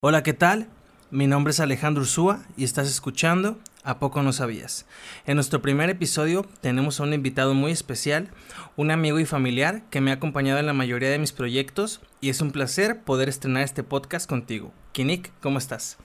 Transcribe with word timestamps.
Hola, 0.00 0.22
¿qué 0.22 0.32
tal? 0.32 0.68
Mi 1.10 1.26
nombre 1.26 1.50
es 1.50 1.58
Alejandro 1.58 2.02
Ursúa 2.02 2.44
y 2.56 2.62
estás 2.62 2.88
escuchando 2.88 3.58
¿A 3.82 3.98
poco 3.98 4.22
no 4.22 4.32
sabías? 4.32 4.86
En 5.26 5.34
nuestro 5.34 5.60
primer 5.60 5.90
episodio 5.90 6.46
tenemos 6.60 7.00
a 7.00 7.02
un 7.02 7.14
invitado 7.14 7.52
muy 7.52 7.72
especial, 7.72 8.28
un 8.76 8.92
amigo 8.92 9.18
y 9.18 9.24
familiar 9.24 9.82
que 9.90 10.00
me 10.00 10.12
ha 10.12 10.14
acompañado 10.14 10.60
en 10.60 10.66
la 10.66 10.72
mayoría 10.72 11.10
de 11.10 11.18
mis 11.18 11.32
proyectos 11.32 12.00
y 12.20 12.28
es 12.28 12.40
un 12.40 12.52
placer 12.52 13.00
poder 13.00 13.28
estrenar 13.28 13.64
este 13.64 13.82
podcast 13.82 14.28
contigo. 14.28 14.72
Kinik, 14.92 15.32
¿cómo 15.40 15.58
estás? 15.58 15.98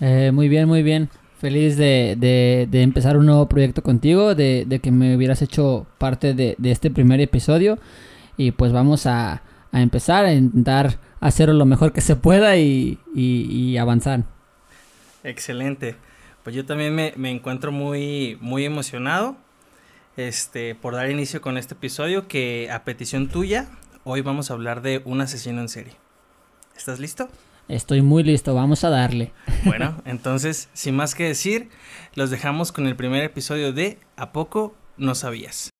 Eh, 0.00 0.30
muy 0.32 0.48
bien, 0.48 0.68
muy 0.68 0.84
bien. 0.84 1.08
Feliz 1.40 1.76
de, 1.76 2.68
empezar 2.70 3.16
un 3.16 3.26
nuevo 3.26 3.48
proyecto 3.48 3.82
contigo, 3.82 4.36
de, 4.36 4.64
de 4.64 4.78
que 4.78 4.92
me 4.92 5.16
hubieras 5.16 5.42
hecho 5.42 5.88
parte 5.98 6.34
de, 6.34 6.56
este 6.62 6.88
primer 6.88 7.20
episodio 7.20 7.80
y 8.36 8.52
pues 8.52 8.70
vamos 8.70 9.06
a, 9.06 9.42
a 9.72 9.82
empezar 9.82 10.24
a 10.24 10.32
intentar 10.32 11.00
hacerlo 11.24 11.54
lo 11.54 11.64
mejor 11.64 11.94
que 11.94 12.02
se 12.02 12.16
pueda 12.16 12.58
y, 12.58 12.98
y, 13.14 13.78
avanzar. 13.78 14.24
Excelente. 15.22 15.96
Pues 16.42 16.54
yo 16.54 16.66
también 16.66 16.94
me, 16.94 17.14
me, 17.16 17.30
encuentro 17.30 17.72
muy, 17.72 18.36
muy 18.42 18.66
emocionado 18.66 19.34
este, 20.18 20.74
por 20.74 20.94
dar 20.94 21.10
inicio 21.10 21.40
con 21.40 21.56
este 21.56 21.72
episodio 21.72 22.28
que 22.28 22.68
a 22.70 22.84
petición 22.84 23.28
tuya, 23.28 23.68
hoy 24.04 24.20
vamos 24.20 24.50
a 24.50 24.54
hablar 24.54 24.82
de 24.82 25.00
un 25.06 25.22
asesino 25.22 25.62
en 25.62 25.70
serie. 25.70 25.94
¿Estás 26.76 27.00
listo? 27.00 27.30
Estoy 27.68 28.02
muy 28.02 28.22
listo, 28.22 28.54
vamos 28.54 28.84
a 28.84 28.90
darle. 28.90 29.32
Bueno, 29.64 30.02
entonces, 30.04 30.68
sin 30.74 30.94
más 30.94 31.14
que 31.14 31.24
decir, 31.24 31.70
los 32.14 32.28
dejamos 32.28 32.70
con 32.70 32.86
el 32.86 32.96
primer 32.96 33.24
episodio 33.24 33.72
de 33.72 33.98
¿A 34.16 34.30
poco 34.30 34.74
no 34.98 35.14
sabías? 35.14 35.73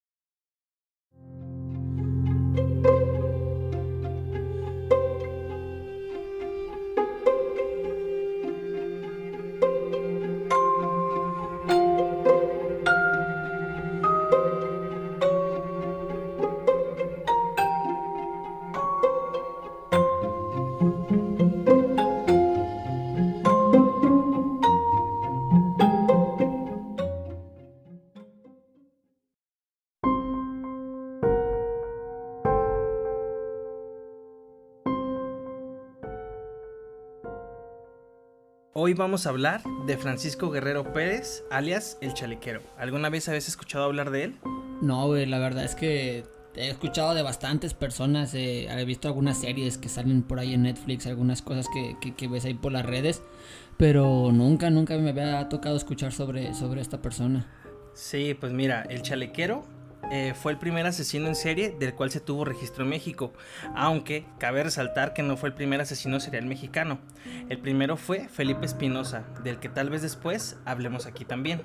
Hoy 38.86 38.92
vamos 38.92 39.24
a 39.24 39.30
hablar 39.30 39.62
de 39.86 39.96
Francisco 39.96 40.50
Guerrero 40.50 40.92
Pérez, 40.92 41.42
alias 41.50 41.96
El 42.02 42.12
Chalequero. 42.12 42.60
¿Alguna 42.76 43.08
vez 43.08 43.26
habías 43.30 43.48
escuchado 43.48 43.86
hablar 43.86 44.10
de 44.10 44.24
él? 44.24 44.34
No, 44.82 45.06
güey, 45.06 45.24
la 45.24 45.38
verdad 45.38 45.64
es 45.64 45.74
que 45.74 46.24
he 46.54 46.68
escuchado 46.68 47.14
de 47.14 47.22
bastantes 47.22 47.72
personas, 47.72 48.34
eh, 48.34 48.66
he 48.68 48.84
visto 48.84 49.08
algunas 49.08 49.40
series 49.40 49.78
que 49.78 49.88
salen 49.88 50.22
por 50.22 50.38
ahí 50.38 50.52
en 50.52 50.64
Netflix, 50.64 51.06
algunas 51.06 51.40
cosas 51.40 51.66
que, 51.72 51.96
que, 52.12 52.28
ves 52.28 52.44
ahí 52.44 52.52
por 52.52 52.72
las 52.72 52.84
redes, 52.84 53.22
pero 53.78 54.30
nunca, 54.30 54.68
nunca 54.68 54.98
me 54.98 55.08
había 55.08 55.48
tocado 55.48 55.76
escuchar 55.76 56.12
sobre, 56.12 56.52
sobre 56.52 56.82
esta 56.82 57.00
persona. 57.00 57.46
Sí, 57.94 58.36
pues 58.38 58.52
mira, 58.52 58.82
El 58.82 59.00
Chalequero 59.00 59.64
eh, 60.10 60.34
fue 60.34 60.52
el 60.52 60.58
primer 60.58 60.86
asesino 60.86 61.26
en 61.26 61.34
serie 61.34 61.74
del 61.78 61.94
cual 61.94 62.10
se 62.10 62.20
tuvo 62.20 62.44
registro 62.44 62.84
en 62.84 62.90
México, 62.90 63.32
aunque 63.74 64.26
cabe 64.38 64.62
resaltar 64.62 65.12
que 65.12 65.22
no 65.22 65.36
fue 65.36 65.48
el 65.48 65.54
primer 65.54 65.80
asesino 65.80 66.20
serial 66.20 66.46
mexicano. 66.46 66.98
El 67.48 67.58
primero 67.58 67.96
fue 67.96 68.28
Felipe 68.28 68.66
Espinosa, 68.66 69.24
del 69.42 69.58
que 69.58 69.68
tal 69.68 69.90
vez 69.90 70.02
después 70.02 70.56
hablemos 70.64 71.06
aquí 71.06 71.24
también. 71.24 71.62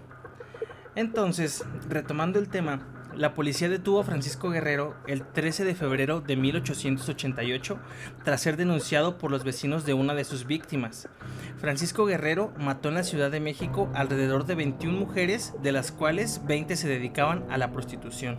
Entonces, 0.96 1.64
retomando 1.88 2.40
el 2.40 2.50
tema, 2.50 2.99
la 3.20 3.34
policía 3.34 3.68
detuvo 3.68 4.00
a 4.00 4.06
Francisco 4.06 4.50
Guerrero 4.50 4.96
el 5.06 5.26
13 5.26 5.66
de 5.66 5.76
febrero 5.76 6.22
de 6.22 6.38
1888 6.38 7.78
tras 8.24 8.40
ser 8.40 8.56
denunciado 8.56 9.18
por 9.18 9.30
los 9.30 9.44
vecinos 9.44 9.86
de 9.86 9.94
una 9.94 10.16
de 10.16 10.24
sus 10.24 10.48
víctimas. 10.48 11.10
Francisco 11.58 12.06
Guerrero 12.06 12.54
mató 12.58 12.88
en 12.88 12.96
la 12.96 13.04
Ciudad 13.04 13.30
de 13.30 13.42
México 13.42 13.90
alrededor 13.94 14.46
de 14.46 14.56
21 14.56 14.98
mujeres, 14.98 15.54
de 15.62 15.74
las 15.74 15.92
cuales 15.92 16.40
20 16.46 16.78
se 16.78 16.88
dedicaban 16.88 17.44
a 17.50 17.58
la 17.58 17.74
prostitución. 17.74 18.38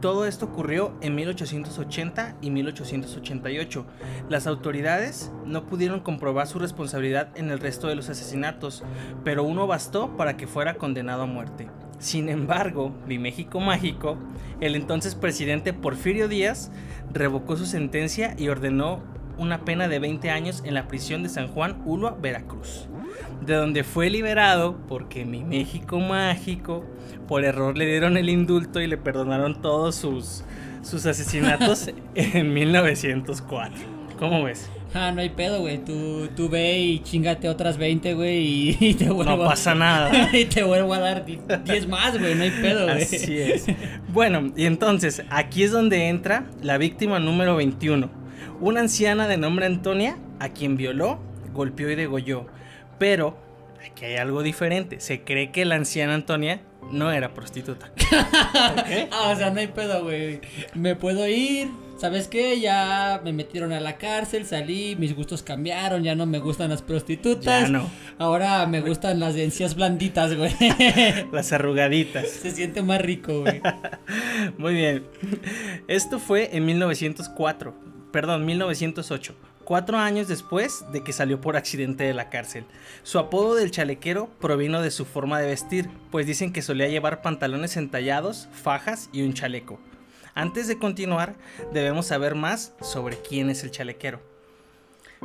Todo 0.00 0.24
esto 0.24 0.46
ocurrió 0.46 0.94
en 1.02 1.14
1880 1.14 2.36
y 2.40 2.50
1888. 2.50 3.84
Las 4.30 4.46
autoridades 4.46 5.30
no 5.44 5.66
pudieron 5.66 6.00
comprobar 6.00 6.46
su 6.46 6.58
responsabilidad 6.58 7.36
en 7.36 7.50
el 7.50 7.58
resto 7.58 7.86
de 7.86 7.96
los 7.96 8.08
asesinatos, 8.08 8.82
pero 9.24 9.44
uno 9.44 9.66
bastó 9.66 10.16
para 10.16 10.38
que 10.38 10.46
fuera 10.46 10.76
condenado 10.76 11.24
a 11.24 11.26
muerte. 11.26 11.68
Sin 12.00 12.30
embargo, 12.30 12.94
mi 13.06 13.18
México 13.18 13.60
mágico, 13.60 14.16
el 14.60 14.74
entonces 14.74 15.14
presidente 15.14 15.74
Porfirio 15.74 16.28
Díaz 16.28 16.72
revocó 17.12 17.58
su 17.58 17.66
sentencia 17.66 18.34
y 18.38 18.48
ordenó 18.48 19.02
una 19.36 19.66
pena 19.66 19.86
de 19.86 19.98
20 19.98 20.30
años 20.30 20.62
en 20.64 20.72
la 20.72 20.88
prisión 20.88 21.22
de 21.22 21.28
San 21.28 21.48
Juan 21.48 21.82
Ulua, 21.84 22.16
Veracruz, 22.20 22.88
de 23.44 23.54
donde 23.54 23.84
fue 23.84 24.08
liberado 24.08 24.78
porque 24.88 25.26
mi 25.26 25.44
México 25.44 26.00
mágico 26.00 26.86
por 27.28 27.44
error 27.44 27.76
le 27.76 27.84
dieron 27.84 28.16
el 28.16 28.30
indulto 28.30 28.80
y 28.80 28.86
le 28.86 28.96
perdonaron 28.96 29.60
todos 29.60 29.94
sus, 29.94 30.42
sus 30.82 31.04
asesinatos 31.04 31.90
en 32.14 32.54
1904. 32.54 33.78
¿Cómo 34.18 34.42
ves? 34.44 34.70
Ah, 34.92 35.12
no 35.12 35.20
hay 35.20 35.30
pedo, 35.30 35.60
güey. 35.60 35.78
Tú, 35.78 36.28
tú 36.34 36.48
ve 36.48 36.78
y 36.78 36.98
chingate 37.00 37.48
otras 37.48 37.78
20, 37.78 38.14
güey, 38.14 38.76
y, 38.80 38.94
te 38.98 39.10
vuelvo 39.10 39.36
No 39.36 39.44
pasa 39.44 39.74
nada. 39.74 40.30
y 40.36 40.44
te 40.46 40.62
vuelvo 40.62 40.94
a 40.94 40.98
dar 40.98 41.24
10 41.24 41.88
más, 41.88 42.18
güey. 42.18 42.34
No 42.34 42.42
hay 42.42 42.50
pedo, 42.50 42.84
güey. 42.84 43.02
Así 43.02 43.38
es. 43.38 43.66
Bueno, 44.08 44.52
y 44.56 44.66
entonces, 44.66 45.22
aquí 45.30 45.62
es 45.62 45.70
donde 45.70 46.08
entra 46.08 46.46
la 46.62 46.78
víctima 46.78 47.18
número 47.20 47.56
21. 47.56 48.10
Una 48.60 48.80
anciana 48.80 49.28
de 49.28 49.36
nombre 49.36 49.66
Antonia, 49.66 50.18
a 50.38 50.48
quien 50.48 50.76
violó, 50.76 51.20
golpeó 51.54 51.90
y 51.90 51.94
degolló. 51.94 52.46
Pero, 52.98 53.38
aquí 53.84 54.06
hay 54.06 54.16
algo 54.16 54.42
diferente. 54.42 55.00
Se 55.00 55.22
cree 55.22 55.52
que 55.52 55.64
la 55.64 55.76
anciana 55.76 56.14
Antonia 56.14 56.60
no 56.90 57.12
era 57.12 57.32
prostituta. 57.32 57.92
ah, 59.12 59.30
o 59.32 59.36
sea, 59.36 59.50
no 59.50 59.60
hay 59.60 59.68
pedo, 59.68 60.02
güey. 60.02 60.40
Me 60.74 60.96
puedo 60.96 61.26
ir 61.28 61.68
¿sabes 62.00 62.28
qué? 62.28 62.58
Ya 62.60 63.20
me 63.22 63.32
metieron 63.32 63.72
a 63.72 63.80
la 63.80 63.98
cárcel, 63.98 64.46
salí, 64.46 64.96
mis 64.96 65.14
gustos 65.14 65.42
cambiaron, 65.42 66.02
ya 66.02 66.14
no 66.14 66.26
me 66.26 66.38
gustan 66.38 66.70
las 66.70 66.80
prostitutas. 66.80 67.44
Ya 67.44 67.68
no. 67.68 67.90
Ahora 68.18 68.66
me 68.66 68.80
gustan 68.80 69.20
las 69.20 69.36
encías 69.36 69.74
blanditas, 69.74 70.34
güey. 70.34 70.52
Las 71.32 71.52
arrugaditas. 71.52 72.28
Se 72.28 72.50
siente 72.50 72.82
más 72.82 73.00
rico, 73.00 73.40
güey. 73.40 73.60
Muy 74.58 74.74
bien. 74.74 75.04
Esto 75.88 76.18
fue 76.18 76.56
en 76.56 76.64
1904, 76.66 77.74
perdón, 78.12 78.46
1908 78.46 79.34
cuatro 79.70 79.98
años 79.98 80.26
después 80.26 80.84
de 80.90 81.04
que 81.04 81.12
salió 81.12 81.40
por 81.40 81.56
accidente 81.56 82.02
de 82.02 82.12
la 82.12 82.28
cárcel. 82.28 82.64
Su 83.04 83.20
apodo 83.20 83.54
del 83.54 83.70
chalequero 83.70 84.28
provino 84.40 84.82
de 84.82 84.90
su 84.90 85.04
forma 85.04 85.38
de 85.38 85.46
vestir, 85.46 85.88
pues 86.10 86.26
dicen 86.26 86.52
que 86.52 86.60
solía 86.60 86.88
llevar 86.88 87.22
pantalones 87.22 87.76
entallados, 87.76 88.48
fajas 88.50 89.08
y 89.12 89.22
un 89.22 89.32
chaleco. 89.32 89.78
Antes 90.40 90.68
de 90.68 90.78
continuar, 90.78 91.36
debemos 91.70 92.06
saber 92.06 92.34
más 92.34 92.72
sobre 92.80 93.18
quién 93.18 93.50
es 93.50 93.62
el 93.62 93.70
chalequero. 93.70 94.22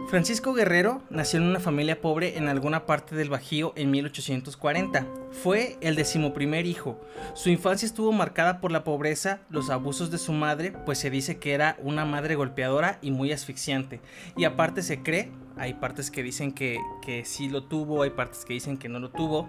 Francisco 0.10 0.54
Guerrero 0.54 1.04
nació 1.10 1.40
en 1.40 1.46
una 1.46 1.62
familia 1.62 2.02
pobre 2.02 2.38
en 2.38 2.50
alguna 2.50 2.86
parte 2.86 3.16
del 3.16 3.30
Bajío 3.30 3.72
en 3.78 3.92
1840. 3.92 5.08
Fue 5.32 5.78
el 5.80 5.96
decimoprimer 5.96 6.66
hijo. 6.66 7.00
Su 7.34 7.50
infancia 7.50 7.86
estuvo 7.86 8.12
marcada 8.12 8.60
por 8.60 8.74
la 8.74 8.84
pobreza, 8.84 9.40
los 9.50 9.70
abusos 9.70 10.12
de 10.12 10.18
su 10.18 10.34
madre, 10.34 10.74
pues 10.86 10.98
se 11.00 11.10
dice 11.10 11.38
que 11.38 11.54
era 11.54 11.78
una 11.82 12.04
madre 12.04 12.36
golpeadora 12.36 13.00
y 13.02 13.12
muy 13.12 13.32
asfixiante. 13.32 14.02
Y 14.36 14.44
aparte 14.44 14.82
se 14.82 15.02
cree, 15.02 15.32
hay 15.56 15.76
partes 15.76 16.12
que 16.12 16.24
dicen 16.24 16.52
que, 16.52 16.78
que 17.02 17.24
sí 17.24 17.48
lo 17.48 17.64
tuvo, 17.64 18.04
hay 18.04 18.10
partes 18.10 18.44
que 18.44 18.54
dicen 18.54 18.78
que 18.78 18.90
no 18.90 19.00
lo 19.00 19.12
tuvo, 19.12 19.48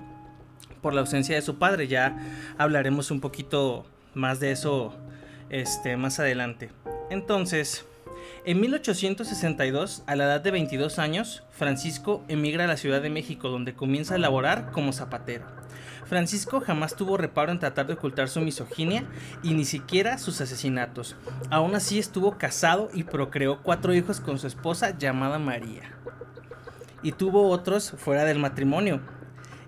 por 0.81 0.95
la 0.95 1.01
ausencia 1.01 1.35
de 1.35 1.43
su 1.43 1.59
padre. 1.59 1.89
Ya 1.89 2.55
hablaremos 2.57 3.11
un 3.11 3.21
poquito 3.21 3.85
más 4.15 4.39
de 4.39 4.53
eso 4.53 4.95
este, 5.51 5.97
más 5.97 6.21
adelante. 6.21 6.71
Entonces, 7.11 7.85
en 8.45 8.61
1862, 8.61 10.03
a 10.07 10.17
la 10.17 10.25
edad 10.25 10.41
de 10.41 10.51
22 10.51 10.99
años, 10.99 11.43
Francisco 11.51 12.25
emigra 12.29 12.65
a 12.65 12.69
la 12.69 12.77
Ciudad 12.77 13.03
de 13.03 13.11
México, 13.11 13.49
donde 13.49 13.75
comienza 13.75 14.15
a 14.15 14.19
laborar 14.19 14.71
como 14.71 14.93
zapatero. 14.93 15.47
Francisco 16.07 16.61
jamás 16.61 16.95
tuvo 16.95 17.17
reparo 17.17 17.51
en 17.51 17.59
tratar 17.59 17.89
de 17.89 17.95
ocultar 17.95 18.29
su 18.29 18.41
misoginia 18.41 19.05
y 19.43 19.55
ni 19.55 19.65
siquiera 19.65 20.19
sus 20.19 20.41
asesinatos. 20.41 21.17
Aún 21.51 21.75
así 21.75 21.99
estuvo 21.99 22.39
casado 22.39 22.89
y 22.95 23.03
procreó 23.03 23.63
cuatro 23.63 23.93
hijos 23.93 24.21
con 24.21 24.39
su 24.39 24.47
esposa 24.47 24.97
llamada 24.97 25.41
María. 25.41 25.83
Y 27.03 27.13
tuvo 27.13 27.49
otros 27.51 27.91
fuera 27.99 28.25
del 28.25 28.39
matrimonio. 28.39 29.01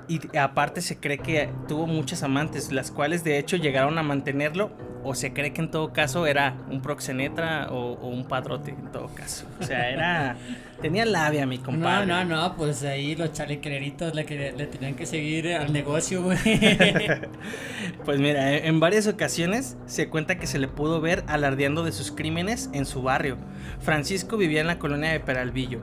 Y 0.09 0.37
aparte 0.37 0.81
se 0.81 0.97
cree 0.97 1.19
que 1.19 1.51
tuvo 1.69 1.87
muchas 1.87 2.23
amantes, 2.23 2.73
las 2.73 2.91
cuales 2.91 3.25
de 3.25 3.39
hecho 3.39 3.57
llegaron 3.57 3.99
a 3.99 4.03
mantenerlo 4.03 4.71
o 5.05 5.15
se 5.15 5.33
cree 5.33 5.53
que 5.53 5.61
en 5.61 5.71
todo 5.71 5.93
caso 5.93 6.27
era 6.27 6.57
un 6.71 6.83
proxeneta 6.83 7.69
o, 7.71 7.95
un 8.09 8.25
padrote 8.25 8.71
en 8.71 8.91
todo 8.91 9.09
caso. 9.15 9.47
O 9.61 9.65
sea, 9.65 9.91
era... 9.91 10.37
tenía 10.83 11.05
labia 11.05 11.47
mi 11.47 11.59
compadre. 11.59 12.07
No, 12.07 12.25
no, 12.25 12.37
no, 12.37 12.57
pues 12.57 12.83
ahí 12.85 13.17
los 13.17 13.33
chalequeritos 13.33 14.15
le, 14.15 14.25
le 14.25 14.67
tenían 14.67 14.95
que 14.95 15.07
seguir 15.07 15.55
al 15.55 15.73
negocio, 15.73 16.23
güey. 16.23 16.39
pues 18.05 18.21
mira, 18.21 18.57
en 18.57 18.81
varias 18.81 19.07
ocasiones 19.07 19.77
se 19.87 20.09
cuenta 20.09 20.39
que 20.39 20.47
se 20.47 20.59
le 20.59 20.69
pudo 20.69 21.01
ver 21.01 21.25
alardeando 21.27 21.85
de 21.85 21.93
sus 21.93 22.13
crímenes 22.13 22.71
en 22.73 22.85
su 22.85 23.03
barrio. 23.03 23.37
Francisco 23.81 24.37
vivía 24.37 24.61
en 24.61 24.67
la 24.67 24.79
colonia 24.79 25.11
de 25.11 25.21
Peralvillo. 25.21 25.81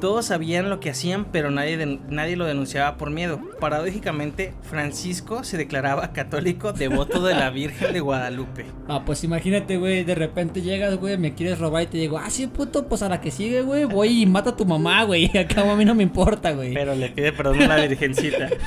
Todos 0.00 0.26
sabían 0.26 0.70
lo 0.70 0.78
que 0.78 0.90
hacían, 0.90 1.26
pero 1.32 1.50
nadie, 1.50 2.00
nadie 2.08 2.36
lo 2.36 2.44
denunciaba 2.44 2.96
por 2.96 3.10
miedo. 3.10 3.40
Paradójicamente, 3.58 4.54
Francisco 4.62 5.42
se 5.42 5.56
declaraba 5.56 6.12
católico 6.12 6.72
devoto 6.72 7.22
de 7.24 7.34
la 7.34 7.50
Virgen 7.50 7.92
de 7.92 8.00
Guadalupe. 8.00 8.66
Ah, 8.86 9.02
pues 9.04 9.24
imagínate, 9.24 9.76
güey, 9.76 10.04
de 10.04 10.14
repente 10.14 10.62
llegas, 10.62 10.96
güey, 10.96 11.18
me 11.18 11.34
quieres 11.34 11.58
robar 11.58 11.82
y 11.82 11.86
te 11.86 11.98
digo, 11.98 12.18
ah, 12.18 12.30
sí, 12.30 12.46
puto, 12.46 12.86
pues 12.86 13.02
a 13.02 13.08
la 13.08 13.20
que 13.20 13.30
sigue, 13.30 13.62
güey, 13.62 13.84
voy 13.84 14.22
y 14.22 14.26
mata 14.26 14.50
a 14.50 14.56
tu 14.56 14.64
mamá, 14.64 15.02
güey. 15.02 15.26
Acá 15.38 15.70
a 15.70 15.74
mí 15.74 15.84
no 15.84 15.94
me 15.94 16.04
importa, 16.04 16.52
güey. 16.52 16.74
Pero 16.74 16.94
le 16.94 17.08
pide 17.08 17.32
perdón 17.32 17.62
a 17.62 17.68
la 17.68 17.86
Virgencita. 17.86 18.48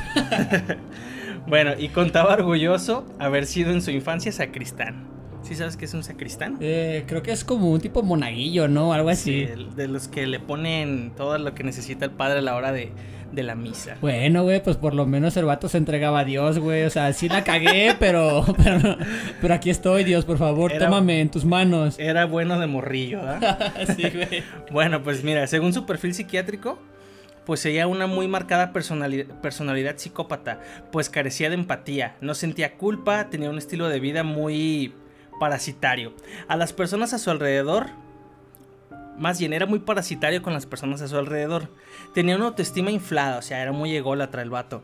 bueno, 1.47 1.71
y 1.77 1.89
contaba 1.89 2.33
orgulloso 2.33 3.05
haber 3.19 3.45
sido 3.45 3.71
en 3.71 3.81
su 3.81 3.91
infancia 3.91 4.31
sacristán. 4.31 5.07
¿Sí 5.43 5.55
sabes 5.55 5.75
qué 5.75 5.85
es 5.85 5.93
un 5.93 6.03
sacristán? 6.03 6.57
Eh, 6.59 7.03
creo 7.07 7.23
que 7.23 7.31
es 7.31 7.43
como 7.43 7.71
un 7.71 7.81
tipo 7.81 8.03
monaguillo, 8.03 8.67
¿no? 8.67 8.93
Algo 8.93 9.09
así. 9.09 9.47
Sí, 9.47 9.65
de 9.75 9.87
los 9.87 10.07
que 10.07 10.27
le 10.27 10.39
ponen 10.39 11.11
todo 11.15 11.37
lo 11.37 11.53
que 11.55 11.63
necesita 11.63 12.05
el 12.05 12.11
padre 12.11 12.39
a 12.39 12.41
la 12.41 12.55
hora 12.55 12.71
de, 12.71 12.91
la 13.33 13.55
misa. 13.55 13.97
Bueno, 14.01 14.43
güey, 14.43 14.61
pues 14.61 14.77
por 14.77 14.93
lo 14.93 15.05
menos 15.05 15.35
el 15.37 15.45
vato 15.45 15.67
se 15.67 15.77
entregaba 15.77 16.19
a 16.19 16.25
Dios, 16.25 16.59
güey. 16.59 16.83
O 16.83 16.89
sea, 16.89 17.11
sí 17.13 17.27
la 17.27 17.43
cagué, 17.43 17.95
pero, 17.99 18.45
pero, 19.41 19.53
aquí 19.53 19.69
estoy, 19.69 20.03
Dios, 20.03 20.25
por 20.25 20.37
favor, 20.37 20.71
tómame 20.77 21.21
en 21.21 21.31
tus 21.31 21.43
manos. 21.43 21.95
Era 21.99 22.25
bueno 22.25 22.59
de 22.59 22.67
morrillo, 22.67 23.21
¿verdad? 23.21 23.73
sí, 23.95 24.03
güey. 24.13 24.43
bueno, 24.71 25.01
pues 25.01 25.23
mira, 25.23 25.47
según 25.47 25.73
su 25.73 25.85
perfil 25.85 26.13
psiquiátrico, 26.13 26.77
poseía 27.45 27.87
una 27.87 28.05
muy 28.05 28.27
marcada 28.27 28.73
personalidad, 28.73 29.25
personalidad, 29.41 29.97
psicópata, 29.97 30.59
pues 30.91 31.09
carecía 31.09 31.49
de 31.49 31.55
empatía, 31.55 32.15
no 32.21 32.35
sentía 32.35 32.77
culpa, 32.77 33.29
tenía 33.29 33.49
un 33.49 33.57
estilo 33.57 33.89
de 33.89 33.99
vida 33.99 34.23
muy 34.23 34.93
parasitario. 35.41 36.13
A 36.47 36.55
las 36.55 36.71
personas 36.71 37.13
a 37.13 37.17
su 37.17 37.31
alrededor, 37.31 37.87
más 39.17 39.39
bien 39.39 39.53
era 39.53 39.65
muy 39.65 39.79
parasitario 39.79 40.43
con 40.43 40.53
las 40.53 40.67
personas 40.67 41.01
a 41.01 41.07
su 41.07 41.17
alrededor. 41.17 41.67
Tenía 42.13 42.35
una 42.35 42.45
autoestima 42.45 42.91
inflada, 42.91 43.39
o 43.39 43.41
sea, 43.41 43.59
era 43.59 43.71
muy 43.71 43.95
ególatra 43.95 44.43
el 44.43 44.51
vato. 44.51 44.83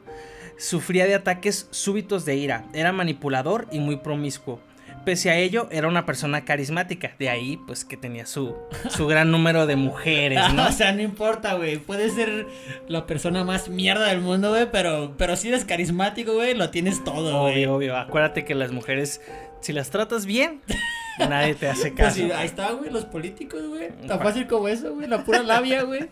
Sufría 0.57 1.05
de 1.05 1.13
ataques 1.13 1.67
súbitos 1.69 2.25
de 2.25 2.37
ira, 2.37 2.65
era 2.73 2.91
manipulador 2.91 3.67
y 3.71 3.77
muy 3.77 3.97
promiscuo. 3.97 4.59
Pese 5.05 5.29
a 5.29 5.37
ello, 5.37 5.67
era 5.71 5.87
una 5.87 6.07
persona 6.07 6.43
carismática. 6.43 7.13
De 7.19 7.29
ahí, 7.29 7.57
pues, 7.67 7.85
que 7.85 7.95
tenía 7.95 8.25
su, 8.25 8.55
su 8.89 9.05
gran 9.05 9.31
número 9.31 9.67
de 9.67 9.75
mujeres, 9.75 10.41
¿no? 10.53 10.65
o 10.67 10.71
sea, 10.71 10.91
no 10.91 11.01
importa, 11.01 11.53
güey. 11.53 11.77
Puede 11.77 12.09
ser 12.09 12.47
la 12.89 13.05
persona 13.05 13.45
más 13.45 13.69
mierda 13.69 14.07
del 14.07 14.19
mundo, 14.19 14.49
güey. 14.49 14.67
Pero, 14.69 15.13
pero 15.17 15.37
si 15.37 15.47
eres 15.47 15.63
carismático, 15.63 16.33
güey, 16.33 16.55
lo 16.55 16.71
tienes 16.71 17.05
todo, 17.05 17.43
güey. 17.43 17.53
Obvio, 17.53 17.75
obvio. 17.75 17.97
Acuérdate 17.97 18.43
que 18.43 18.53
las 18.53 18.73
mujeres 18.73 19.21
si 19.61 19.73
las 19.73 19.89
tratas 19.89 20.25
bien, 20.25 20.61
nadie 21.19 21.55
te 21.55 21.67
hace 21.67 21.91
pues 21.91 22.13
caso. 22.13 22.21
ahí 22.35 22.45
está, 22.45 22.71
güey, 22.71 22.89
los 22.89 23.05
políticos, 23.05 23.61
güey. 23.67 23.89
Tan 24.07 24.19
fácil 24.19 24.47
como 24.47 24.67
eso, 24.67 24.93
güey, 24.93 25.07
la 25.07 25.23
pura 25.23 25.43
labia, 25.43 25.83
güey. 25.83 26.09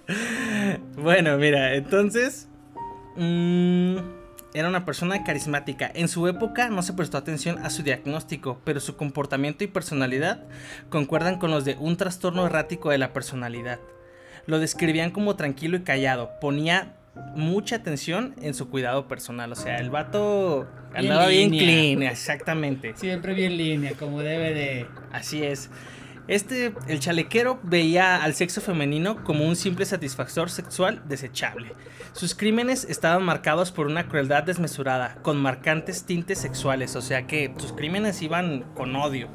bueno, 0.95 1.37
mira, 1.37 1.75
entonces... 1.75 2.47
Mmm, 3.15 3.97
era 4.55 4.69
una 4.69 4.85
persona 4.85 5.21
carismática. 5.25 5.91
En 5.93 6.07
su 6.07 6.29
época 6.29 6.69
no 6.69 6.81
se 6.81 6.93
prestó 6.93 7.17
atención 7.17 7.59
a 7.59 7.69
su 7.69 7.83
diagnóstico, 7.83 8.61
pero 8.63 8.79
su 8.79 8.95
comportamiento 8.95 9.65
y 9.65 9.67
personalidad 9.67 10.45
concuerdan 10.89 11.39
con 11.39 11.51
los 11.51 11.65
de 11.65 11.75
un 11.77 11.97
trastorno 11.97 12.45
errático 12.45 12.89
de 12.89 12.97
la 12.97 13.11
personalidad. 13.11 13.79
Lo 14.45 14.59
describían 14.59 15.11
como 15.11 15.35
tranquilo 15.35 15.75
y 15.75 15.81
callado, 15.81 16.31
ponía 16.39 16.93
mucha 17.35 17.77
atención 17.77 18.35
en 18.41 18.53
su 18.53 18.69
cuidado 18.69 19.07
personal. 19.07 19.51
O 19.51 19.55
sea, 19.55 19.77
el 19.77 19.89
vato 19.89 20.67
andaba 20.93 21.27
bien 21.27 21.49
clean, 21.49 22.03
exactamente. 22.03 22.93
Siempre 22.97 23.33
bien 23.33 23.57
línea, 23.57 23.93
como 23.93 24.21
debe 24.21 24.53
de. 24.53 24.87
Así 25.11 25.43
es. 25.43 25.69
Este, 26.27 26.73
el 26.87 26.99
chalequero 26.99 27.59
veía 27.61 28.23
al 28.23 28.33
sexo 28.33 28.59
femenino 28.59 29.23
como 29.23 29.45
un 29.47 29.55
simple 29.55 29.85
satisfactor 29.85 30.49
sexual 30.49 31.03
desechable. 31.07 31.73
Sus 32.13 32.33
crímenes 32.33 32.85
estaban 32.85 33.23
marcados 33.23 33.71
por 33.71 33.85
una 33.85 34.07
crueldad 34.07 34.43
desmesurada, 34.43 35.17
con 35.21 35.37
marcantes 35.37 36.05
tintes 36.05 36.39
sexuales, 36.39 36.95
o 36.95 37.01
sea 37.01 37.27
que 37.27 37.53
sus 37.57 37.73
crímenes 37.73 38.23
iban 38.23 38.63
con 38.73 38.95
odio. 38.95 39.29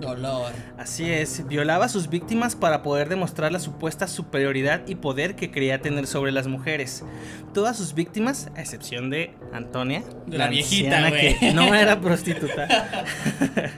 Dolor. 0.00 0.52
Así 0.78 1.10
es, 1.10 1.46
violaba 1.46 1.86
a 1.86 1.88
sus 1.88 2.08
víctimas 2.08 2.56
para 2.56 2.82
poder 2.82 3.08
demostrar 3.08 3.52
la 3.52 3.58
supuesta 3.58 4.08
superioridad 4.08 4.82
y 4.86 4.94
poder 4.94 5.36
que 5.36 5.50
creía 5.50 5.82
tener 5.82 6.06
sobre 6.06 6.32
las 6.32 6.46
mujeres. 6.46 7.04
Todas 7.52 7.76
sus 7.76 7.94
víctimas, 7.94 8.50
a 8.56 8.60
excepción 8.60 9.10
de 9.10 9.34
Antonia, 9.52 10.02
la, 10.26 10.48
viejita 10.48 11.10
que 11.12 11.50
no 11.54 11.74
era 11.74 12.00
prostituta, 12.00 12.66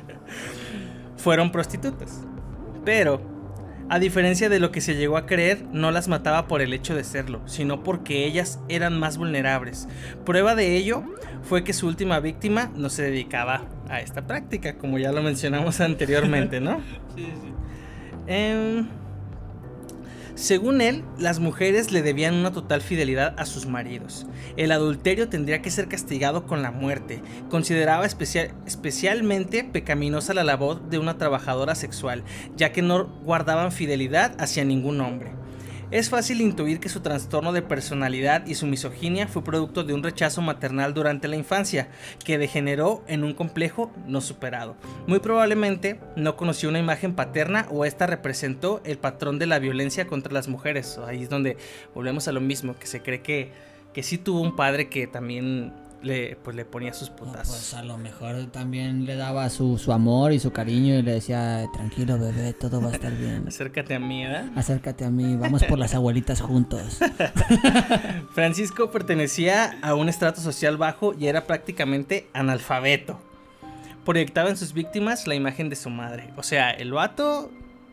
fueron 1.17 1.51
prostitutas. 1.51 2.21
Pero 2.85 3.32
a 3.93 3.99
diferencia 3.99 4.49
de 4.49 4.59
lo 4.59 4.73
que 4.73 4.81
se 4.81 4.95
llegó 4.95 5.19
a 5.19 5.27
creer, 5.27 5.67
no 5.71 5.91
las 5.91 6.09
mataba 6.09 6.49
por 6.49 6.63
el 6.63 6.73
hecho 6.73 6.95
de 6.95 7.05
serlo, 7.05 7.43
sino 7.45 7.83
porque 7.83 8.25
ellas 8.25 8.59
eran 8.71 8.99
más 8.99 9.19
vulnerables. 9.19 9.87
Prueba 10.25 10.55
de 10.55 10.79
ello 10.79 11.03
fue 11.43 11.63
que 11.63 11.75
su 11.75 11.89
última 11.89 12.19
víctima 12.19 12.73
no 12.75 12.89
se 12.89 13.03
dedicaba 13.03 13.67
a 13.91 14.01
esta 14.01 14.27
práctica, 14.27 14.79
como 14.79 14.97
ya 14.97 15.13
lo 15.13 15.23
mencionamos 15.23 15.79
anteriormente, 15.83 16.59
¿no? 16.59 16.81
sí, 17.15 17.27
sí. 17.43 17.53
Em, 18.29 18.89
según 20.35 20.81
él, 20.81 21.05
las 21.19 21.41
mujeres 21.41 21.93
le 21.93 22.03
debían 22.03 22.35
una 22.35 22.53
total 22.53 22.81
fidelidad 22.81 23.35
a 23.39 23.45
sus 23.45 23.67
maridos. 23.67 24.27
El 24.57 24.73
adulterio 24.73 25.29
tendría 25.29 25.61
que 25.61 25.71
ser 25.71 25.89
castigado 25.89 26.47
con 26.47 26.63
la 26.63 26.71
muerte. 26.71 27.23
Consideraba 27.51 28.07
especialmente 28.07 29.65
pecaminosa 29.65 30.33
la 30.33 30.45
labor 30.45 30.89
de 30.89 30.99
una 30.99 31.19
trabajadora 31.19 31.75
sexual, 31.75 32.25
ya 32.57 32.73
que 32.73 32.83
no 32.83 33.05
guardaban 33.25 33.73
fidelidad 33.73 34.35
hacia 34.39 34.65
ningún 34.65 35.01
hombre. 35.01 35.42
Es 35.93 36.09
fácil 36.09 36.41
intuir 36.41 36.81
que 36.81 36.89
su 36.89 37.01
trastorno 37.01 37.53
de 37.53 37.61
personalidad 37.61 38.47
y 38.47 38.55
su 38.55 38.67
misoginia 38.67 39.29
fue 39.29 39.45
producto 39.45 39.85
de 39.85 39.93
un 39.93 40.03
rechazo 40.03 40.41
maternal 40.41 40.95
durante 40.95 41.29
la 41.29 41.37
infancia, 41.37 41.91
que 42.25 42.39
degeneró 42.39 43.05
en 43.09 43.25
un 43.25 43.35
complejo 43.35 43.93
no 44.07 44.23
superado. 44.23 44.75
Muy 45.07 45.19
probablemente 45.19 46.01
no 46.17 46.35
conoció 46.35 46.71
una 46.71 46.79
imagen 46.79 47.15
paterna 47.15 47.67
o 47.71 47.85
esta 47.85 48.07
representó 48.07 48.81
el 48.87 48.97
patrón 48.97 49.39
de 49.39 49.45
la 49.45 49.59
violencia 49.59 50.07
contra 50.07 50.33
las 50.33 50.49
mujeres. 50.49 50.99
Ahí 51.07 51.25
es 51.25 51.29
donde 51.29 51.59
volvemos 51.95 52.27
a 52.27 52.33
lo 52.33 52.41
mismo, 52.41 52.75
que 52.75 52.87
se 52.87 53.03
cree 53.03 53.21
que, 53.21 53.53
que 53.93 54.03
sí 54.03 54.17
tuvo 54.17 54.41
un 54.41 54.57
padre 54.57 54.89
que 54.89 55.07
también 55.07 55.75
le, 56.03 56.37
pues 56.37 56.57
le 56.57 56.65
ponía 56.65 56.93
sus 56.93 57.11
putazos. 57.11 57.49
pues 57.49 57.75
a 57.75 57.83
lo 57.83 57.99
mejor 57.99 58.47
también 58.47 59.05
le 59.05 59.17
daba 59.17 59.49
su, 59.51 59.79
su, 59.79 59.93
amor 59.93 60.33
y 60.33 60.39
su 60.39 60.53
cariño 60.53 60.95
y 60.99 61.03
le 61.03 61.13
decía, 61.13 61.67
tranquilo 61.73 62.19
bebé, 62.19 62.53
todo 62.53 62.81
va 62.81 62.89
a 62.89 62.93
estar 62.93 63.13
bien. 63.17 63.45
Acércate 63.49 63.95
a 63.95 63.99
mí, 63.99 64.25
¿eh? 64.25 64.51
Acércate 64.57 65.05
a 65.05 65.11
mí, 65.11 65.37
vamos 65.37 65.65
por 65.65 65.79
las 65.79 65.95
abuelitas 65.95 66.41
juntos. 66.41 66.99
Francisco 68.35 68.91
pertenecía 68.91 69.79
a 69.83 69.95
un 69.95 70.09
estrato 70.09 70.41
social 70.41 70.77
bajo 70.77 71.15
y 71.19 71.27
era 71.27 71.47
prácticamente 71.47 72.29
analfabeto. 72.33 73.21
Proyectaba 74.05 74.51
en 74.51 74.57
sus 74.57 74.73
víctimas 74.73 75.27
la 75.27 75.35
imagen 75.35 75.69
de 75.69 75.77
su 75.77 75.89
madre. 75.89 76.31
O 76.37 76.43
sea, 76.43 76.71
el 76.71 76.93
vato 76.93 77.51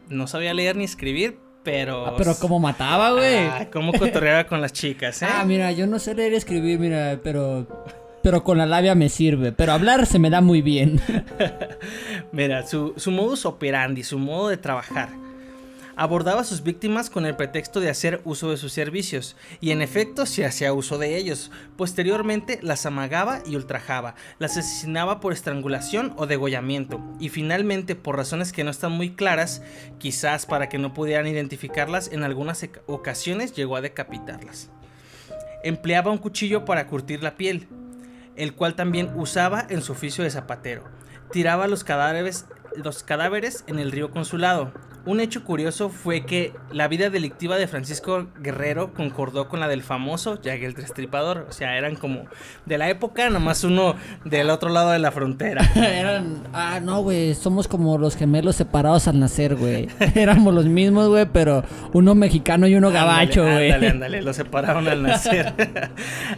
no 0.10 0.26
sabía 0.28 0.54
leer 0.54 0.76
ni 0.76 0.84
escribir, 0.84 1.38
pero. 1.64 2.08
Ah, 2.08 2.14
pero 2.18 2.36
como 2.36 2.60
mataba, 2.60 3.12
güey. 3.12 3.38
Ah, 3.38 3.68
cómo 3.72 3.94
cotorreaba 3.94 4.46
con 4.46 4.62
las 4.62 4.74
chicas, 4.74 5.22
¿eh? 5.22 5.28
Ah, 5.30 5.44
mira, 5.46 5.72
yo 5.72 5.88
no 5.88 6.00
sé 6.00 6.16
leer 6.16 6.34
y 6.34 6.36
escribir, 6.36 6.80
mira, 6.80 7.20
pero. 7.24 7.68
Pero 8.22 8.44
con 8.44 8.58
la 8.58 8.66
labia 8.66 8.96
me 8.96 9.10
sirve. 9.10 9.52
Pero 9.52 9.74
hablar 9.74 10.06
se 10.06 10.20
me 10.20 10.30
da 10.30 10.42
muy 10.42 10.62
bien. 10.62 11.02
mira, 12.32 12.66
su, 12.68 12.94
su 12.98 13.12
modus 13.12 13.46
operandi, 13.46 14.04
su 14.04 14.20
modo 14.20 14.50
de 14.50 14.58
trabajar 14.58 15.10
abordaba 16.00 16.42
a 16.42 16.46
sus 16.46 16.64
víctimas 16.64 17.10
con 17.10 17.26
el 17.26 17.36
pretexto 17.36 17.82
de 17.82 17.90
hacer 17.90 18.22
uso 18.24 18.50
de 18.52 18.56
sus 18.56 18.72
servicios, 18.72 19.36
y 19.60 19.72
en 19.72 19.82
efecto 19.82 20.26
se 20.26 20.46
hacía 20.46 20.72
uso 20.72 20.98
de 20.98 21.18
ellos. 21.18 21.52
Posteriormente 21.76 22.58
las 22.62 22.86
amagaba 22.86 23.42
y 23.46 23.58
ultrajaba, 23.58 24.16
las 24.40 24.56
asesinaba 24.56 25.20
por 25.20 25.34
estrangulación 25.34 26.14
o 26.16 26.26
degollamiento, 26.26 27.02
y 27.20 27.28
finalmente, 27.28 27.96
por 27.96 28.16
razones 28.16 28.54
que 28.54 28.64
no 28.64 28.72
están 28.72 28.94
muy 28.94 29.10
claras, 29.10 29.62
quizás 29.98 30.46
para 30.46 30.70
que 30.70 30.78
no 30.78 30.94
pudieran 30.94 31.28
identificarlas, 31.28 32.14
en 32.14 32.24
algunas 32.24 32.66
ocasiones 32.88 33.54
llegó 33.54 33.76
a 33.76 33.82
decapitarlas. 33.82 34.70
Empleaba 35.66 36.12
un 36.12 36.18
cuchillo 36.18 36.64
para 36.64 36.88
curtir 36.88 37.22
la 37.22 37.36
piel, 37.36 37.68
el 38.40 38.54
cual 38.54 38.76
también 38.76 39.12
usaba 39.16 39.66
en 39.70 39.82
su 39.82 39.92
oficio 39.92 40.24
de 40.24 40.32
zapatero. 40.32 40.84
Tiraba 41.32 41.68
los 41.68 41.84
cadáveres, 41.84 42.46
los 42.76 43.04
cadáveres 43.04 43.64
en 43.68 43.80
el 43.80 43.92
río 43.92 44.12
Consulado, 44.12 44.72
Un 45.06 45.22
hecho 45.22 45.44
curioso 45.44 45.90
fue 45.90 46.26
que 46.26 46.54
la 46.72 46.88
vida 46.88 47.10
delictiva 47.10 47.58
de 47.58 47.68
Francisco 47.68 48.28
Guerrero 48.40 48.94
concordó 48.94 49.48
con 49.48 49.60
la 49.60 49.68
del 49.68 49.82
famoso 49.82 50.42
Jack 50.42 50.62
el 50.62 50.74
Destripador. 50.74 51.48
O 51.50 51.54
sea, 51.54 51.78
eran 51.78 51.96
como 51.96 52.26
de 52.66 52.78
la 52.78 52.90
época, 52.90 53.30
nomás 53.30 53.64
uno 53.64 53.96
del 54.26 54.50
otro 54.50 54.70
lado 54.70 54.92
de 54.92 55.00
la 55.00 55.12
frontera. 55.12 55.64
eran, 55.76 56.44
ah, 56.54 56.80
no, 56.82 57.02
güey, 57.02 57.34
somos 57.34 57.68
como 57.68 57.98
los 57.98 58.16
gemelos 58.16 58.58
separados 58.58 59.08
al 59.08 59.20
nacer, 59.20 59.56
güey. 59.56 59.88
Éramos 60.16 60.54
los 60.54 60.66
mismos, 60.66 61.08
güey, 61.08 61.26
pero 61.32 61.64
uno 61.94 62.14
mexicano 62.14 62.68
y 62.68 62.76
uno 62.76 62.92
gabacho, 62.92 63.44
güey. 63.44 63.72
Ándale, 63.72 63.88
ándale, 63.90 64.22
los 64.24 64.36
separaron 64.36 64.88
al 64.88 65.02
nacer. 65.02 65.54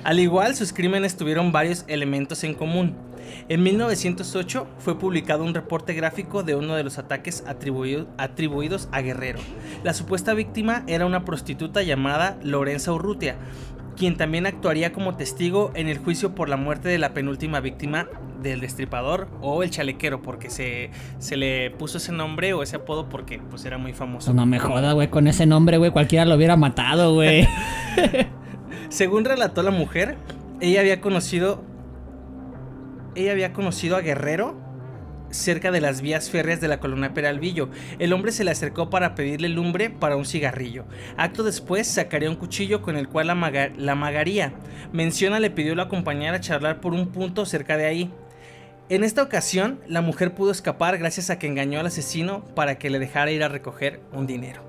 al 0.03 0.19
igual, 0.19 0.55
sus 0.55 0.71
crímenes 0.71 1.17
tuvieron 1.17 1.51
varios 1.51 1.83
elementos 1.87 2.43
en 2.43 2.53
común. 2.53 2.95
En 3.49 3.63
1908 3.63 4.67
fue 4.79 4.97
publicado 4.97 5.43
un 5.43 5.53
reporte 5.53 5.93
gráfico 5.93 6.43
de 6.43 6.55
uno 6.55 6.75
de 6.75 6.83
los 6.83 6.97
ataques 6.97 7.43
atribuidos 8.51 8.89
a 8.91 9.01
Guerrero. 9.01 9.39
La 9.84 9.93
supuesta 9.93 10.34
víctima 10.34 10.84
era 10.88 11.05
una 11.05 11.24
prostituta 11.24 11.84
llamada 11.84 12.38
Lorenza 12.43 12.91
Urrutia, 12.91 13.38
quien 13.96 14.17
también 14.17 14.46
actuaría 14.46 14.91
como 14.91 15.15
testigo 15.15 15.72
en 15.74 15.88
el 15.88 16.00
juicio 16.00 16.36
por 16.36 16.50
la 16.50 16.58
muerte 16.58 16.89
de 16.89 16.98
la 16.98 17.13
penúltima 17.13 17.62
víctima 17.62 18.10
del 18.41 18.60
destripador 18.60 19.29
o 19.41 19.63
el 19.63 19.70
chalequero, 19.70 20.22
porque 20.22 20.50
se, 20.50 20.89
se 21.20 21.38
le 21.38 21.72
puso 21.72 21.98
ese 21.98 22.12
nombre 22.12 22.53
o 22.53 22.62
ese 22.62 22.75
apodo 22.75 23.08
porque 23.08 23.39
pues 23.50 23.63
era 23.63 23.77
muy 23.77 23.93
famoso. 23.93 24.34
No 24.34 24.46
me 24.46 24.60
jodas, 24.60 24.93
güey, 24.96 25.10
con 25.10 25.27
ese 25.27 25.46
nombre, 25.46 25.77
güey, 25.77 25.91
cualquiera 25.91 26.25
lo 26.25 26.36
hubiera 26.36 26.58
matado, 26.58 27.13
güey. 27.13 27.48
Según 28.89 29.24
relató 29.24 29.63
la 29.63 29.72
mujer, 29.72 30.17
ella 30.60 30.81
había 30.81 31.00
conocido 31.00 31.63
ella 33.15 33.31
había 33.31 33.51
conocido 33.53 33.98
a 33.98 34.01
Guerrero 34.01 34.55
cerca 35.31 35.71
de 35.71 35.81
las 35.81 36.01
vías 36.01 36.29
férreas 36.29 36.61
de 36.61 36.67
la 36.67 36.79
colonia 36.79 37.13
Peralvillo. 37.13 37.69
El 38.00 38.13
hombre 38.13 38.31
se 38.31 38.43
le 38.43 38.51
acercó 38.51 38.89
para 38.89 39.15
pedirle 39.15 39.50
lumbre 39.50 39.89
para 39.89 40.15
un 40.15 40.25
cigarrillo. 40.25 40.85
Acto 41.17 41.43
después 41.43 41.88
sacaría 41.88 42.29
un 42.29 42.35
cuchillo 42.35 42.81
con 42.81 42.95
el 42.97 43.07
cual 43.07 43.27
la, 43.27 43.71
la 43.75 43.95
magaría. 43.95 44.53
Menciona 44.91 45.39
le 45.39 45.50
pidió 45.50 45.75
la 45.75 45.83
acompañar 45.83 46.33
a 46.33 46.39
charlar 46.39 46.81
por 46.81 46.93
un 46.93 47.07
punto 47.07 47.45
cerca 47.45 47.77
de 47.77 47.85
ahí. 47.85 48.13
En 48.89 49.03
esta 49.03 49.23
ocasión, 49.23 49.79
la 49.88 50.01
mujer 50.01 50.35
pudo 50.35 50.51
escapar 50.51 50.97
gracias 50.97 51.29
a 51.29 51.39
que 51.39 51.47
engañó 51.47 51.79
al 51.79 51.88
asesino 51.88 52.43
para 52.55 52.77
que 52.77 52.89
le 52.89 53.00
dejara 53.00 53.31
ir 53.31 53.43
a 53.43 53.47
recoger 53.47 54.01
un 54.11 54.27
dinero. 54.27 54.63